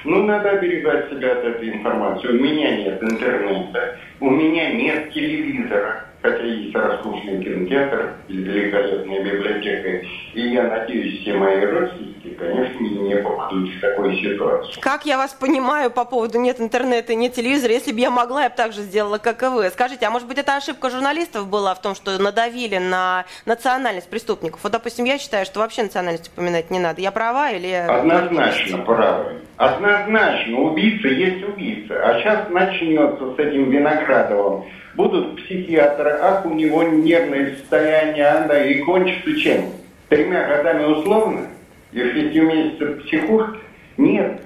[0.05, 2.29] Ну, надо оберегать себя от этой информации.
[2.29, 10.05] У меня нет интернета, у меня нет телевизора, хотя есть роскошный кинотеатр и великолепная библиотека.
[10.33, 12.08] И я надеюсь, все мои родственники,
[12.39, 14.81] конечно, не попадут в такую ситуацию.
[14.81, 18.43] Как я вас понимаю по поводу нет интернета и нет телевизора, если бы я могла,
[18.43, 19.69] я бы так же сделала, как и вы.
[19.69, 24.61] Скажите, а может быть это ошибка журналистов была в том, что надавили на национальность преступников?
[24.63, 27.01] Вот, допустим, я считаю, что вообще национальность упоминать не надо.
[27.01, 27.85] Я права или...
[27.87, 29.41] Однозначно правы.
[29.57, 30.59] Однозначно.
[30.61, 31.95] Убийца есть убийца.
[32.01, 34.65] А сейчас начнется с этим Виноградовым.
[34.95, 39.65] Будут психиатры, ах, у него нервное состояние, anda, и кончится чем?
[40.09, 41.47] Тремя годами условно?
[41.91, 43.59] И шестью месяцев психушки?
[43.97, 44.41] Нет.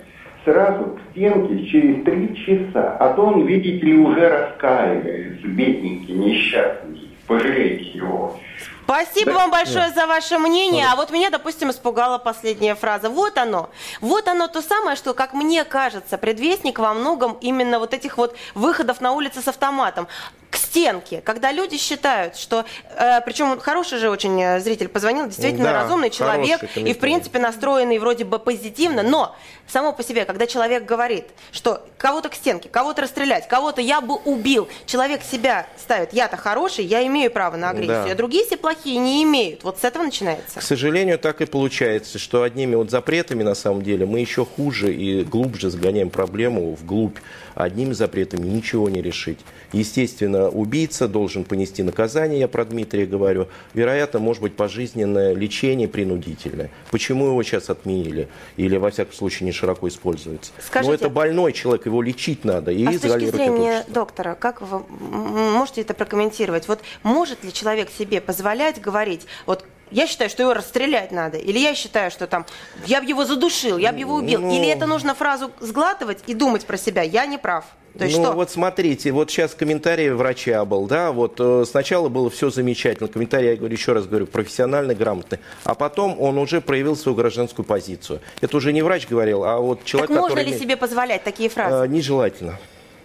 [0.46, 2.98] Сразу к стенке через три часа.
[3.00, 7.10] А то он, видите ли, уже раскаивается, бедненький, несчастный.
[7.28, 8.38] Пожалейте его.
[8.84, 9.38] Спасибо Да.
[9.40, 9.96] вам большое Нет.
[9.96, 10.84] за ваше мнение.
[10.86, 10.94] Ладно.
[10.94, 13.10] А вот меня, допустим, испугала последняя фраза.
[13.10, 13.70] Вот оно.
[14.02, 18.36] Вот оно то самое, что, как мне кажется, предвестник во многом именно вот этих вот
[18.56, 20.08] выходов на улицы с автоматом
[20.54, 22.64] к стенке, когда люди считают, что,
[22.96, 27.40] э, причем хороший же очень э, зритель позвонил, действительно Да, разумный человек и в принципе
[27.40, 29.36] настроенный вроде бы позитивно, но
[29.68, 34.14] само по себе, когда человек говорит, что кого-то к стенке, кого-то расстрелять, кого-то я бы
[34.14, 38.12] убил, человек себя ставит, я-то хороший, я имею право на агрессию, Да.
[38.12, 39.64] а другие все плохие не имеют.
[39.64, 40.60] Вот с этого начинается.
[40.60, 44.94] К сожалению, так и получается, что одними вот запретами на самом деле мы еще хуже
[44.94, 47.18] и глубже загоняем проблему вглубь.
[47.56, 49.40] Одними запретами ничего не решить.
[49.72, 53.48] Естественно, убийца должен понести наказание, я про Дмитрия говорю.
[53.74, 56.70] Вероятно, может быть пожизненное лечение принудительное.
[56.92, 58.28] Почему его сейчас отменили?
[58.58, 60.52] Или, во всяком случае, не широко используется?
[60.60, 62.72] Скажите- Но это больной человек, его лечить надо.
[62.72, 66.68] И а с точки изолировать зрения доктора, как вы можете это прокомментировать?
[66.68, 71.60] Вот может ли человек себе позволять говорить, вот я считаю, что его расстрелять надо, или
[71.60, 72.46] я считаю, что там
[72.86, 76.34] я бы его задушил, я бы его убил, Ну- или это нужно фразу сглатывать и
[76.34, 77.66] думать про себя, я не прав.
[77.98, 78.34] То есть ну что?
[78.34, 83.50] вот смотрите, вот сейчас комментарий врача был, да, вот э, сначала было все замечательно, комментарий,
[83.52, 88.20] я говорю, еще раз говорю, профессиональный, грамотный, а потом он уже проявил свою гражданскую позицию.
[88.42, 91.50] Это уже не врач говорил, а вот человек, так можно который ли себе позволять такие
[91.50, 91.86] фразы?
[91.86, 92.58] Э, нежелательно.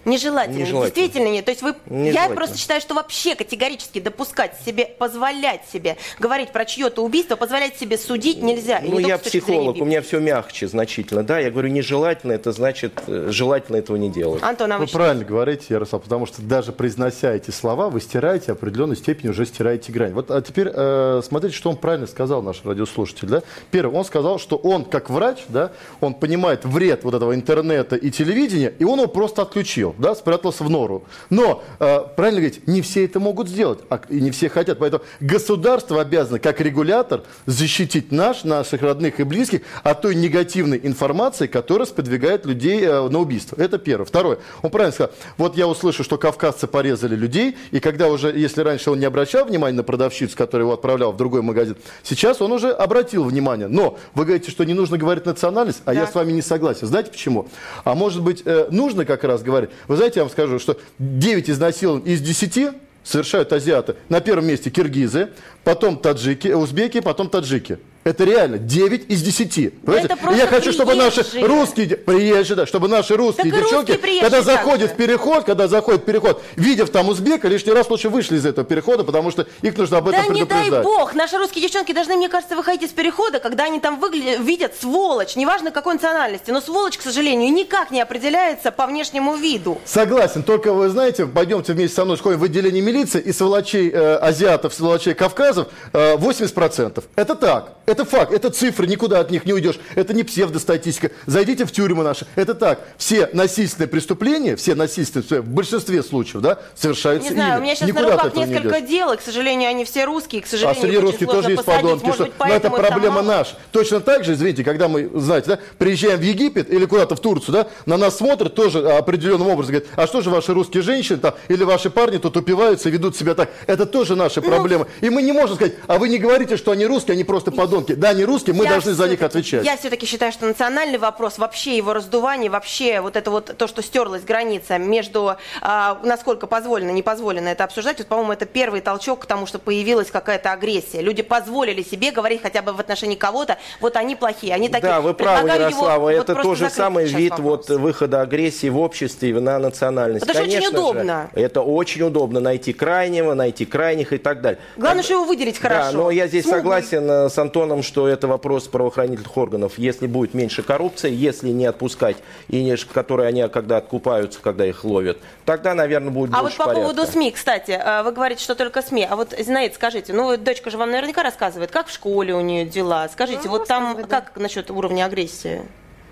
[0.09, 0.59] Нежелательно.
[0.59, 0.85] Нежелательно.
[0.85, 1.45] Действительно нет.
[1.45, 6.65] То есть вы, я просто считаю, что вообще категорически допускать себе, позволять себе говорить про
[6.65, 8.81] чье-то убийство, позволять себе судить нельзя.
[8.83, 13.01] Ну, не я психолог, у меня все мягче значительно, да, я говорю, нежелательно, это значит,
[13.07, 14.43] э, желательно этого не делать.
[14.43, 18.53] Антон, а вы Вы правильно говорите, Ярослав, потому что даже произнося эти слова, вы стираете
[18.53, 20.13] определенной степени, уже стираете грань.
[20.13, 23.29] Вот а теперь э, смотрите, что он правильно сказал, наш радиослушатель.
[23.29, 23.43] Да?
[23.71, 28.11] Первое, он сказал, что он, как врач, да, он понимает вред вот этого интернета и
[28.11, 31.05] телевидения, и он его просто отключил, да, спрятался в нору.
[31.31, 34.79] Но, э, правильно говорить, не все это могут сделать, а, и не все хотят.
[34.79, 41.47] Поэтому государство обязано, как регулятор, защитить наш, наших родных и близких от той негативной информации,
[41.47, 43.61] которая сподвигает людей э, на убийство.
[43.61, 44.07] Это первое.
[44.07, 44.39] Второе.
[44.63, 45.13] Он правильно сказал.
[45.37, 49.45] Вот я услышу, что кавказцы порезали людей, и когда уже, если раньше он не обращал
[49.45, 53.69] внимания на продавщицу, которая его отправляла в другой магазин, сейчас он уже обратил внимание.
[53.69, 56.87] Но вы говорите, что не нужно говорить национальность, а я с вами не согласен.
[56.87, 57.49] Знаете почему?
[57.85, 59.71] А может быть, э, нужно как раз говорить.
[59.89, 63.97] Вы знаете, я вам скажу, что 9 изнасилований из 10 совершают азиаты.
[64.11, 65.31] На первом месте киргизы,
[65.65, 67.79] потом таджики, узбеки, потом таджики.
[68.09, 69.83] Это реально 9 из 10.
[69.83, 70.15] Понимаете?
[70.15, 74.41] это я хочу, чтобы наши русские, приезжие, да, чтобы наши русские Так девчонки, русские когда
[74.41, 78.47] заходят в переход, когда заходят в переход, видев там узбека, лишний раз лучше вышли из
[78.47, 80.85] этого перехода, потому что их нужно об Да этом не дай предупреждать.
[80.85, 84.73] бог, наши русские девчонки должны, мне кажется, выходить из перехода, когда они там выглядят, видят
[84.81, 89.83] сволочь, неважно какой национальности, но сволочь, к сожалению, никак не определяется по внешнему виду.
[89.85, 94.17] Согласен, только вы знаете, пойдемте вместе со мной сходим в отделение милиции, и сволочей э,
[94.17, 97.05] азиатов, сволочей кавказов э, 80%.
[97.17, 101.11] Это так, это факт, это цифры, никуда от них не уйдешь, это не псевдостатистика.
[101.27, 102.81] Зайдите в тюрьмы наши, это так.
[102.97, 107.59] Все насильственные преступления, все насильственные, в большинстве случаев, да, совершаются Не знаю, ими.
[107.59, 108.89] у меня сейчас Никуда на руках не несколько уйдешь.
[108.89, 111.51] дел, и, к сожалению, они все русские, к А сожалению, среди их очень русских тоже
[111.51, 111.83] есть посадить.
[111.83, 112.13] подонки.
[112.15, 113.27] Что- быть, Но это там проблема мало.
[113.39, 113.57] наша.
[113.73, 117.53] Точно так же, извините, когда мы, знаете, да, приезжаем в Египет или куда-то в Турцию,
[117.55, 121.35] да, на нас смотрят тоже определенным образом, говорят, а что же ваши русские женщины там,
[121.49, 123.51] или ваши парни тут упиваются и ведут себя так.
[123.67, 124.87] Это тоже Ну, наши проблемы.
[125.01, 127.88] И мы не можем сказать, а вы не говорите, что они русские, они просто подонки.
[127.97, 129.65] Да, они русские, мы Я должны за них отвечать.
[129.65, 133.83] Я все-таки считаю, что национальный вопрос, вообще его раздувание, вообще вот это вот то, что
[133.83, 139.21] стерлась граница между, а, насколько позволено, не позволено это обсуждать, вот, по-моему, это первый толчок
[139.21, 141.01] к тому, что появилась какая-то агрессия.
[141.01, 144.89] Люди позволили себе говорить хотя бы в отношении кого-то, вот они плохие, они такие.
[144.89, 147.69] Да, вы правы, его Ярослава, вот это просто тот же закрыть самый вид вопрос.
[147.69, 150.25] вот выхода агрессии в обществе на национальность.
[150.25, 151.31] Это же очень Конечно удобно.
[151.35, 154.59] это очень удобно найти крайнего, найти крайних и так далее.
[154.77, 155.93] Главное, что его выделить хорошо.
[155.93, 156.61] Да, но я здесь Смуглый.
[156.61, 159.75] согласен э, с Антоном, что это вопрос правоохранительных органов.
[159.79, 162.17] Если будет меньше коррупции, если не отпускать,
[162.49, 166.59] и не, которые они когда откупаются, когда их ловят, тогда, наверное, будет А вот больше
[166.59, 166.89] по порядка.
[166.95, 169.07] поводу СМИ, кстати, э, вы говорите, что только СМИ.
[169.09, 172.65] А вот, Зинаид, скажите, ну, дочка же вам наверняка рассказывает, как в школе у нее
[172.67, 173.09] дела.
[173.13, 174.03] Скажите, Ну, вот там да.
[174.21, 175.63] как насчет уровня агрессии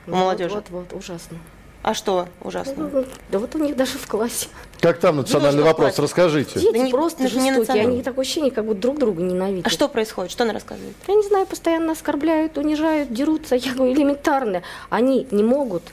[0.07, 0.55] у Вот, молодежи?
[0.55, 1.39] Вот, вот, ужасно.
[1.87, 2.91] А что ужасно?
[2.93, 4.49] Ну, Да вот у них даже в классе.
[4.81, 5.97] Как там национальный что вопрос?
[6.01, 6.59] Расскажите.
[6.59, 7.53] Дети Да не- просто не жестокие.
[7.61, 7.93] национальный.
[7.95, 9.69] Они такое ощущение, как будто друг друга ненавидят.
[9.69, 10.33] А что происходит?
[10.33, 10.97] Что она рассказывает?
[11.07, 13.55] Я не знаю, постоянно оскорбляют, унижают, дерутся.
[13.55, 14.65] Я говорю, элементарно.
[14.91, 15.85] Они не могут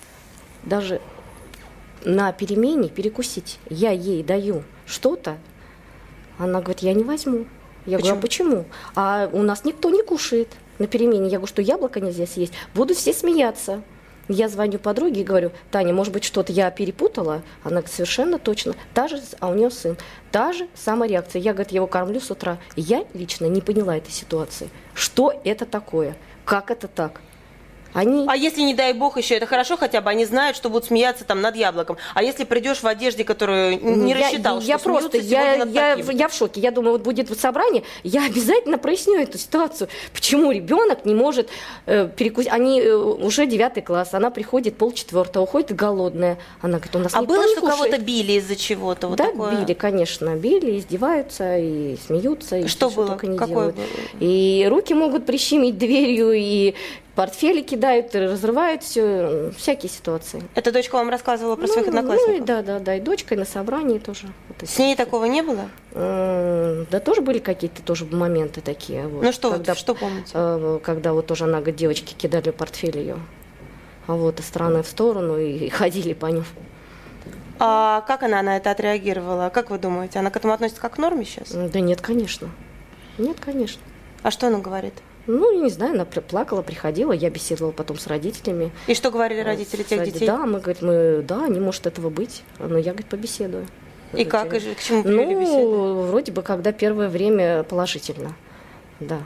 [0.64, 1.00] даже
[2.04, 3.60] на перемене перекусить.
[3.70, 5.38] Я ей даю что-то,
[6.40, 7.46] она говорит, я не возьму.
[7.86, 8.66] Я говорю, а почему?
[8.96, 10.48] А у нас никто не кушает
[10.80, 11.26] на перемене.
[11.26, 12.54] Я говорю, что яблоко нельзя съесть.
[12.74, 13.84] Будут все смеяться.
[14.30, 17.42] Я звоню подруге и говорю, Таня, может быть, что-то я перепутала?
[17.64, 18.74] Она говорит, совершенно точно.
[18.94, 19.98] Та же, а у нее сын.
[20.32, 21.42] Та же самая реакция.
[21.42, 22.58] Я, говорит, его кормлю с утра.
[22.78, 24.70] Я лично не поняла этой ситуации.
[24.94, 26.16] Что это такое?
[26.46, 27.20] Как это так?
[27.94, 28.26] Они...
[28.28, 31.26] А если, не дай бог, еще это хорошо, хотя бы они знают, что будут смеяться
[31.26, 31.98] там над яблоком.
[32.14, 35.96] А если придешь в одежде, которую не я, рассчитал, я что просто, я, над я,
[35.96, 36.18] таким?
[36.18, 36.62] я в шоке.
[36.62, 39.90] Я думаю, вот будет вот собрание, я обязательно проясню эту ситуацию.
[40.14, 41.50] Почему ребенок не может
[41.86, 42.52] э, перекусить?
[42.52, 46.38] Они э, уже девятый класс, она приходит полчетвертого, уходит голодная.
[46.62, 49.08] Она говорит, у нас А никто было, не что кого-то били из-за чего-то?
[49.08, 49.56] Вот да, такое?
[49.58, 52.58] били, конечно, били, издеваются и смеются.
[52.58, 53.08] И Что было?
[53.08, 53.76] только не Какое делают.
[53.76, 53.86] было?
[54.20, 56.74] И руки могут прищемить дверью, и
[57.16, 60.42] портфели кидают, и разрывают все, всякие ситуации.
[60.56, 62.30] Эта дочка вам рассказывала про Ну, своих одноклассников?
[62.38, 64.28] Ну, и да, да, да, и дочка, и на собрании тоже.
[64.50, 65.70] Вот С ней такого не было?
[65.94, 69.08] Да тоже были какие-то тоже моменты такие.
[69.08, 70.32] Вот, Ну что когда, что помните?
[70.34, 73.18] э, Когда вот тоже она, девочки кидали портфель ее.
[74.08, 76.46] А вот из стороны в сторону и ходили по ним.
[77.60, 79.50] А как она на это отреагировала?
[79.54, 81.50] Как вы думаете, она к этому относится как к норме сейчас?
[81.52, 82.50] Да нет, конечно.
[83.18, 83.82] Нет, конечно.
[84.24, 84.94] А что она говорит?
[85.26, 88.72] Ну, я не знаю, она плакала, приходила, я беседовала потом с родителями.
[88.88, 90.28] И что говорили родители тех детей?
[90.28, 92.44] Да, мы, говорит, мы, да, не может этого быть.
[92.60, 93.66] Но я, говорит, побеседую.
[94.14, 94.54] И как?
[94.54, 95.46] И к чему привели?
[95.46, 98.36] Ну, вроде бы, когда первое время положительно.
[99.00, 99.20] Да.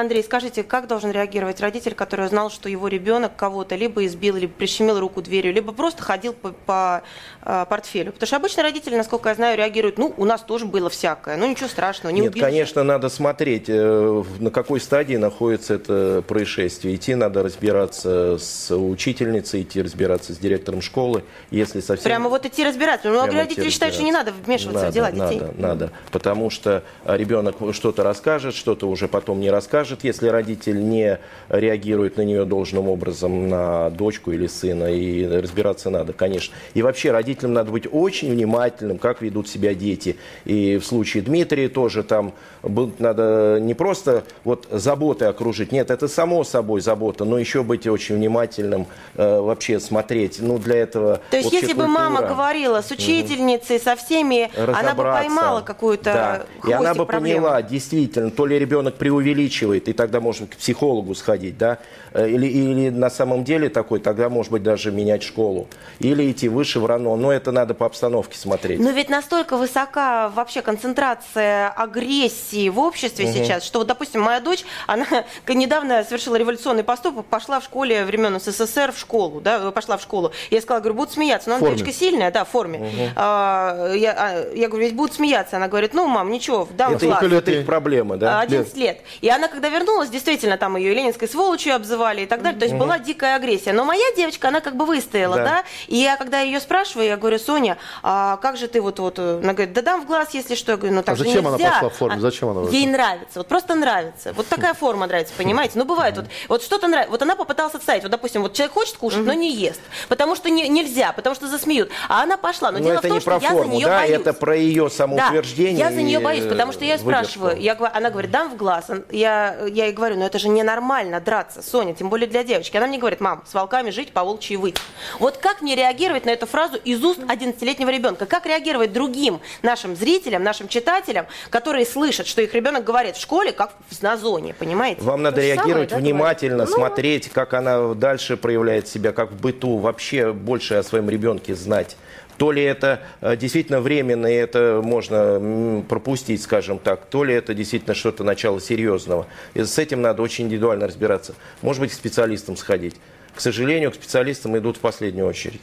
[0.00, 4.52] Андрей, скажите, как должен реагировать родитель, который узнал, что его ребенок кого-то либо избил, либо
[4.52, 7.02] прищемил руку дверью, либо просто ходил по, по,
[7.42, 8.12] э, портфелю?
[8.12, 11.48] Потому что обычно родители, насколько я знаю, реагируют, ну, у нас тоже было всякое, ну,
[11.48, 12.42] ничего страшного, не Нет, убили.
[12.42, 16.94] конечно, надо смотреть, э, на какой стадии находится это происшествие.
[16.94, 22.04] Идти надо разбираться с учительницей, идти разбираться с директором школы, если совсем...
[22.04, 23.08] Прямо вот идти разбираться.
[23.08, 25.40] Много Прямо родителей идти считают, что не надо вмешиваться в дела детей.
[25.40, 25.92] Надо, надо.
[26.10, 31.18] Потому что ребенок что-то расскажет, что-то уже потом не расскажет, если родитель не
[31.48, 34.84] реагирует на нее должным образом, на дочку или сына.
[34.92, 36.54] И разбираться надо, конечно.
[36.74, 40.16] И вообще родителям надо быть очень внимательным, как ведут себя дети.
[40.44, 42.32] И в случае Дмитрия тоже там
[42.62, 45.72] был- надо не просто вот заботой окружить.
[45.72, 48.86] Нет, это само собой забота, но еще быть очень внимательным,
[49.16, 50.38] э, вообще смотреть.
[50.40, 52.34] Ну, для этого То есть, если бы мама культура.
[52.34, 56.68] говорила с учительницей, со всеми, она бы поймала какую-то Да.
[56.68, 57.40] И она бы проблемы.
[57.40, 61.78] поняла, действительно, то ли ребенок преувеличивает, и тогда можно к психологу сходить, да,
[62.12, 65.68] Э, или, или на самом деле такой, тогда, может быть, даже менять школу.
[66.00, 67.16] Или идти выше в РАНО.
[67.16, 68.80] Но это надо по обстановке смотреть.
[68.80, 73.34] Но ведь настолько высока вообще концентрация агрессии в обществе Мгм.
[73.34, 75.06] сейчас, что вот, допустим, моя дочь, она
[75.48, 80.32] недавно совершила революционный поступок, пошла в школе времен СССР в школу, да, пошла в школу.
[80.50, 81.48] Я сказала, говорю, будут смеяться.
[81.48, 81.76] Но она форме.
[81.76, 82.78] девочка сильная, да, в форме.
[82.78, 83.12] Мгм.
[83.16, 85.56] А, я, а, я говорю, ведь будут смеяться.
[85.56, 87.22] Она говорит, ну, мам, ничего, дам это, класс.
[87.22, 88.40] это их проблема, да?
[88.40, 89.00] 11 лет.
[89.20, 92.58] И она, когда вернулась, действительно, там ее и ленинской сволочью обзывали и так далее.
[92.58, 93.72] То есть была дикая агрессия.
[93.72, 95.44] Но моя девочка, она как бы выстояла, Да.
[95.44, 95.64] да.
[95.88, 99.40] И я, когда ее спрашиваю, я говорю, Соня, а как же ты вот, вот, э,
[99.42, 100.72] она говорит, да дам в глаз, если что.
[100.72, 102.16] Я говорю, ну так А же зачем она пошла в форме?
[102.16, 104.32] А Зачем она Ей нравится, вот просто нравится.
[104.34, 105.78] Вот такая форма нравится, понимаете?
[105.78, 107.10] Ну, бывает, вот, вот что-то нравится.
[107.10, 108.02] Вот она попыталась отставить.
[108.02, 109.80] Вот, допустим, вот человек хочет кушать, но не ест.
[110.08, 111.90] Потому что не- нельзя, потому что засмеют.
[112.08, 112.70] А она пошла.
[112.70, 114.20] Но, Но дело это в том, не что я за форму, нее да, боюсь.
[114.20, 115.84] это про ее самоутверждение.
[115.84, 117.58] Да, я за нее боюсь, потому что я ее спрашиваю.
[117.60, 118.84] Я, она говорит, дам в глаз.
[118.88, 119.04] Он-
[119.50, 122.76] Я, я ей говорю, ну это же ненормально драться, Соня, тем более для девочки.
[122.76, 124.76] Она мне говорит, мам, с волками жить, по волчьи выть.
[125.18, 128.26] Вот как не реагировать на эту фразу из уст 11-летнего ребенка?
[128.26, 133.52] Как реагировать другим нашим зрителям, нашим читателям, которые слышат, что их ребенок говорит в школе,
[133.52, 135.02] как на зоне, понимаете?
[135.02, 136.74] Вам надо же самое, реагировать да, внимательно, говорит?
[136.76, 141.54] Ну, смотреть, как она дальше проявляет себя, как в быту, вообще больше о своем ребенке
[141.54, 141.96] знать.
[142.40, 147.52] То ли это э, действительно временно, и это можно пропустить, скажем так, то ли это
[147.52, 149.26] действительно что-то начало серьезного.
[149.52, 151.34] И с этим надо очень индивидуально разбираться.
[151.60, 152.96] Может быть, к специалистам сходить.
[153.34, 155.60] К сожалению, к специалистам идут в последнюю очередь.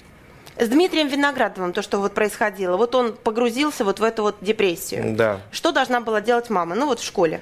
[0.60, 5.16] С Дмитрием Виноградовым то, что вот происходило, вот он погрузился вот в эту вот депрессию.
[5.16, 5.42] Да.
[5.50, 6.76] Что должна была делать мама?
[6.76, 7.42] Ну вот в школе.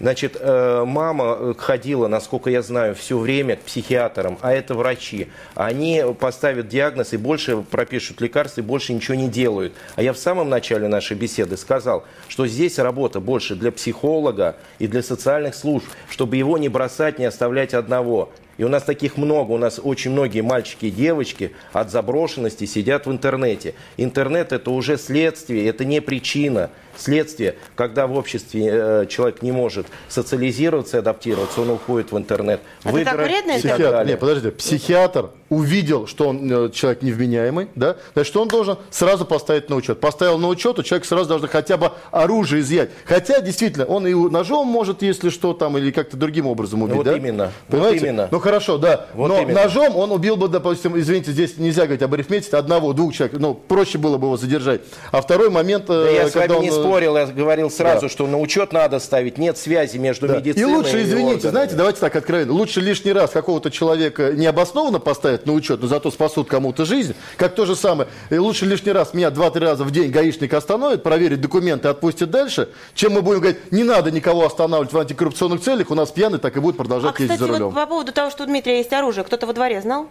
[0.00, 5.28] Значит, э, мама э, ходила, насколько я знаю, все время к психиатрам, а это врачи.
[5.54, 9.72] Они поставят диагноз и больше пропишут лекарства, и больше ничего не делают.
[9.96, 14.86] А я в самом начале нашей беседы сказал, что здесь работа больше для психолога и
[14.86, 18.30] для социальных служб, чтобы его не бросать, не оставлять одного.
[18.58, 23.06] И у нас таких много, у нас очень многие мальчики и девочки от заброшенности сидят
[23.06, 23.74] в интернете.
[23.96, 26.70] Интернет это уже следствие, это не причина.
[26.94, 32.60] Следствие, когда в обществе э, человек не может социализироваться, адаптироваться, он уходит в интернет.
[32.84, 34.10] Это так вредно и так Психиатр, далее.
[34.12, 39.70] нет, подожди, психиатр увидел, что он э, человек невменяемый, да, значит, он должен сразу поставить
[39.70, 40.00] на учет.
[40.00, 42.90] Поставил на учет, у человека сразу должно хотя бы оружие изъять.
[43.06, 47.06] Хотя, действительно, он и ножом может, если что, там, или как-то другим образом убить, Вот
[47.06, 47.16] да?
[47.16, 48.06] именно, вот Понимаете?
[48.06, 48.28] именно.
[48.30, 49.06] Но хорошо, да.
[49.14, 49.62] Вот Но именно.
[49.62, 53.38] ножом он убил бы, допустим, извините, здесь нельзя говорить об арифметике, одного, двух человек.
[53.40, 54.82] Ну, проще было бы его задержать.
[55.10, 57.70] А второй момент, Да э, я с когда вами не он, э, спорил, я говорил
[57.70, 58.08] сразу, да.
[58.08, 60.34] что на учет надо ставить, нет связи между Да.
[60.34, 61.50] И медициной лучше, извините, органами.
[61.50, 66.10] знаете, давайте так откровенно, лучше лишний раз какого-то человека необоснованно поставить на учет, но зато
[66.10, 68.08] спасут кому-то жизнь, как то же самое.
[68.30, 72.30] И лучше лишний раз меня два-три раза в день гаишник остановит, проверит документы и отпустит
[72.30, 76.38] дальше, чем мы будем говорить, не надо никого останавливать в антикоррупционных целях, у нас пьяный
[76.38, 77.74] так и будет продолжать А, ездить кстати, за вот рулем.
[77.74, 80.08] по поводу того, что у Дмитрия есть оружие, кто-то во дворе знал?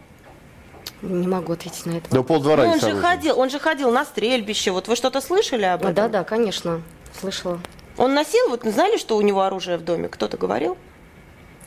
[1.01, 2.09] Не могу ответить на это.
[2.11, 3.01] Да полдвора Ну, он же оружие.
[3.01, 4.71] ходил, он же ходил на стрельбище.
[4.71, 5.93] Вот вы что-то слышали об этом?
[5.95, 6.81] Да, да, конечно,
[7.19, 7.59] слышала.
[7.97, 10.07] Он носил, вот знали, что у него оружие в доме?
[10.09, 10.77] Кто-то говорил?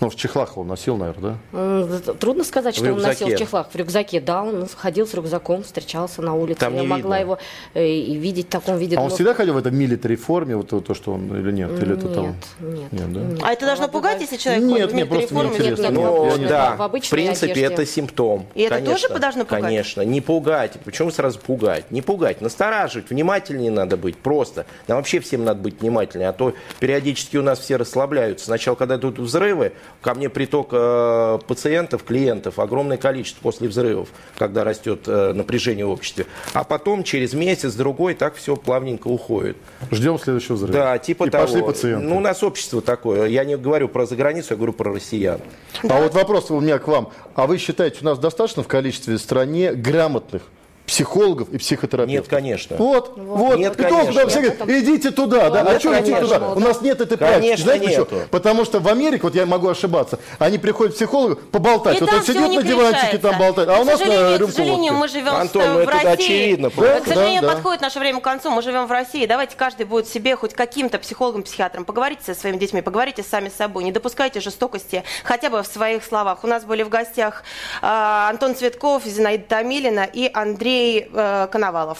[0.04, 1.58] Ну, в чехлах он носил, наверное, да?
[1.58, 3.68] М, Трудно сказать, что он носил в чехлах.
[3.72, 6.60] В рюкзаке, да, он ходил с рюкзаком, встречался на улице.
[6.60, 7.32] Там Я не могла видно.
[7.32, 7.38] его
[7.72, 8.96] э, и видеть в таком виде.
[8.96, 11.50] А он но- всегда ходил в этом милитари форме, вот то, то, что он, или
[11.52, 11.70] нет?
[11.82, 12.36] Или это там?
[12.60, 13.20] Нет, Нет, да?
[13.20, 13.40] нет.
[13.42, 15.50] А это должно Молодой пугать, если человек Нет, ходит в мне милитари просто форме?
[15.50, 15.82] неинтересно.
[15.82, 16.32] Нет, нет, Ну, нет.
[16.32, 16.76] можно да.
[16.76, 17.64] в В принципе, одежде.
[17.74, 18.46] это симптом.
[18.54, 19.08] И это Конечно.
[19.08, 19.62] тоже должно пугать?
[19.62, 20.72] Конечно, не пугать.
[20.84, 21.90] Почему сразу пугать?
[21.90, 24.66] Не пугать, настораживать, внимательнее надо быть, просто.
[24.86, 28.44] Нам вообще всем надо быть внимательнее, а то периодически у нас все расслабляются.
[28.44, 34.64] Сначала, когда тут взрывы, ко мне приток э, пациентов, клиентов, огромное количество после взрывов, когда
[34.64, 36.26] растет э, напряжение в обществе.
[36.52, 39.56] А потом через месяц, другой, так все плавненько уходит.
[39.90, 40.72] Ждем следующего взрыва.
[40.72, 41.46] Да, типа И того.
[41.46, 42.06] пошли пациенты.
[42.06, 43.26] Ну, у нас общество такое.
[43.28, 45.40] Я не говорю про заграницу, я говорю про россиян.
[45.82, 47.10] А вот вопрос у меня к вам.
[47.34, 50.42] А вы считаете, у нас достаточно в количестве в стране грамотных
[50.86, 52.12] психологов и психотерапевтов?
[52.24, 52.76] Нет, конечно.
[52.76, 53.56] Вот, вот.
[53.58, 54.26] Нет, И конечно.
[54.28, 55.62] все говорят, идите туда, да?
[55.62, 56.38] Нет, а что идите конечно.
[56.38, 56.52] туда?
[56.52, 57.40] У нас нет этой практики.
[57.40, 58.00] Конечно, Знаете почему?
[58.04, 58.28] нету.
[58.30, 61.96] Потому что в Америке, вот я могу ошибаться, они приходят к психологу поболтать.
[61.98, 63.68] И вот там он сидит на диванчике, там болтает.
[63.70, 65.00] А у К нас сожалению, на к рюмку сожалению, водки.
[65.00, 66.08] мы живем Антон, в, ну в это России.
[66.12, 67.08] очевидно К просто.
[67.08, 67.54] сожалению, Да, да.
[67.54, 68.50] подходит наше время к концу.
[68.50, 69.26] Мы живем в России.
[69.26, 71.84] Давайте каждый будет себе хоть каким-то психологом, психиатром.
[71.84, 73.84] Поговорите со своими детьми, поговорите сами с собой.
[73.84, 76.44] Не допускайте жестокости хотя бы в своих словах.
[76.44, 77.42] У нас были в гостях
[77.80, 80.30] э, Антон Цветков, Зинаида Томилина и
[80.74, 81.98] Андрей э, Коновалов.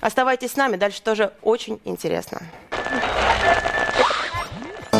[0.00, 2.40] Оставайтесь с нами, дальше тоже очень интересно.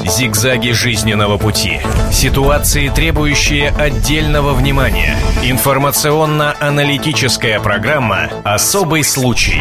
[0.04, 1.80] Зигзаги жизненного пути.
[2.10, 5.16] Ситуации, требующие отдельного внимания.
[5.42, 9.60] Информационно-аналитическая программа «Особый случай».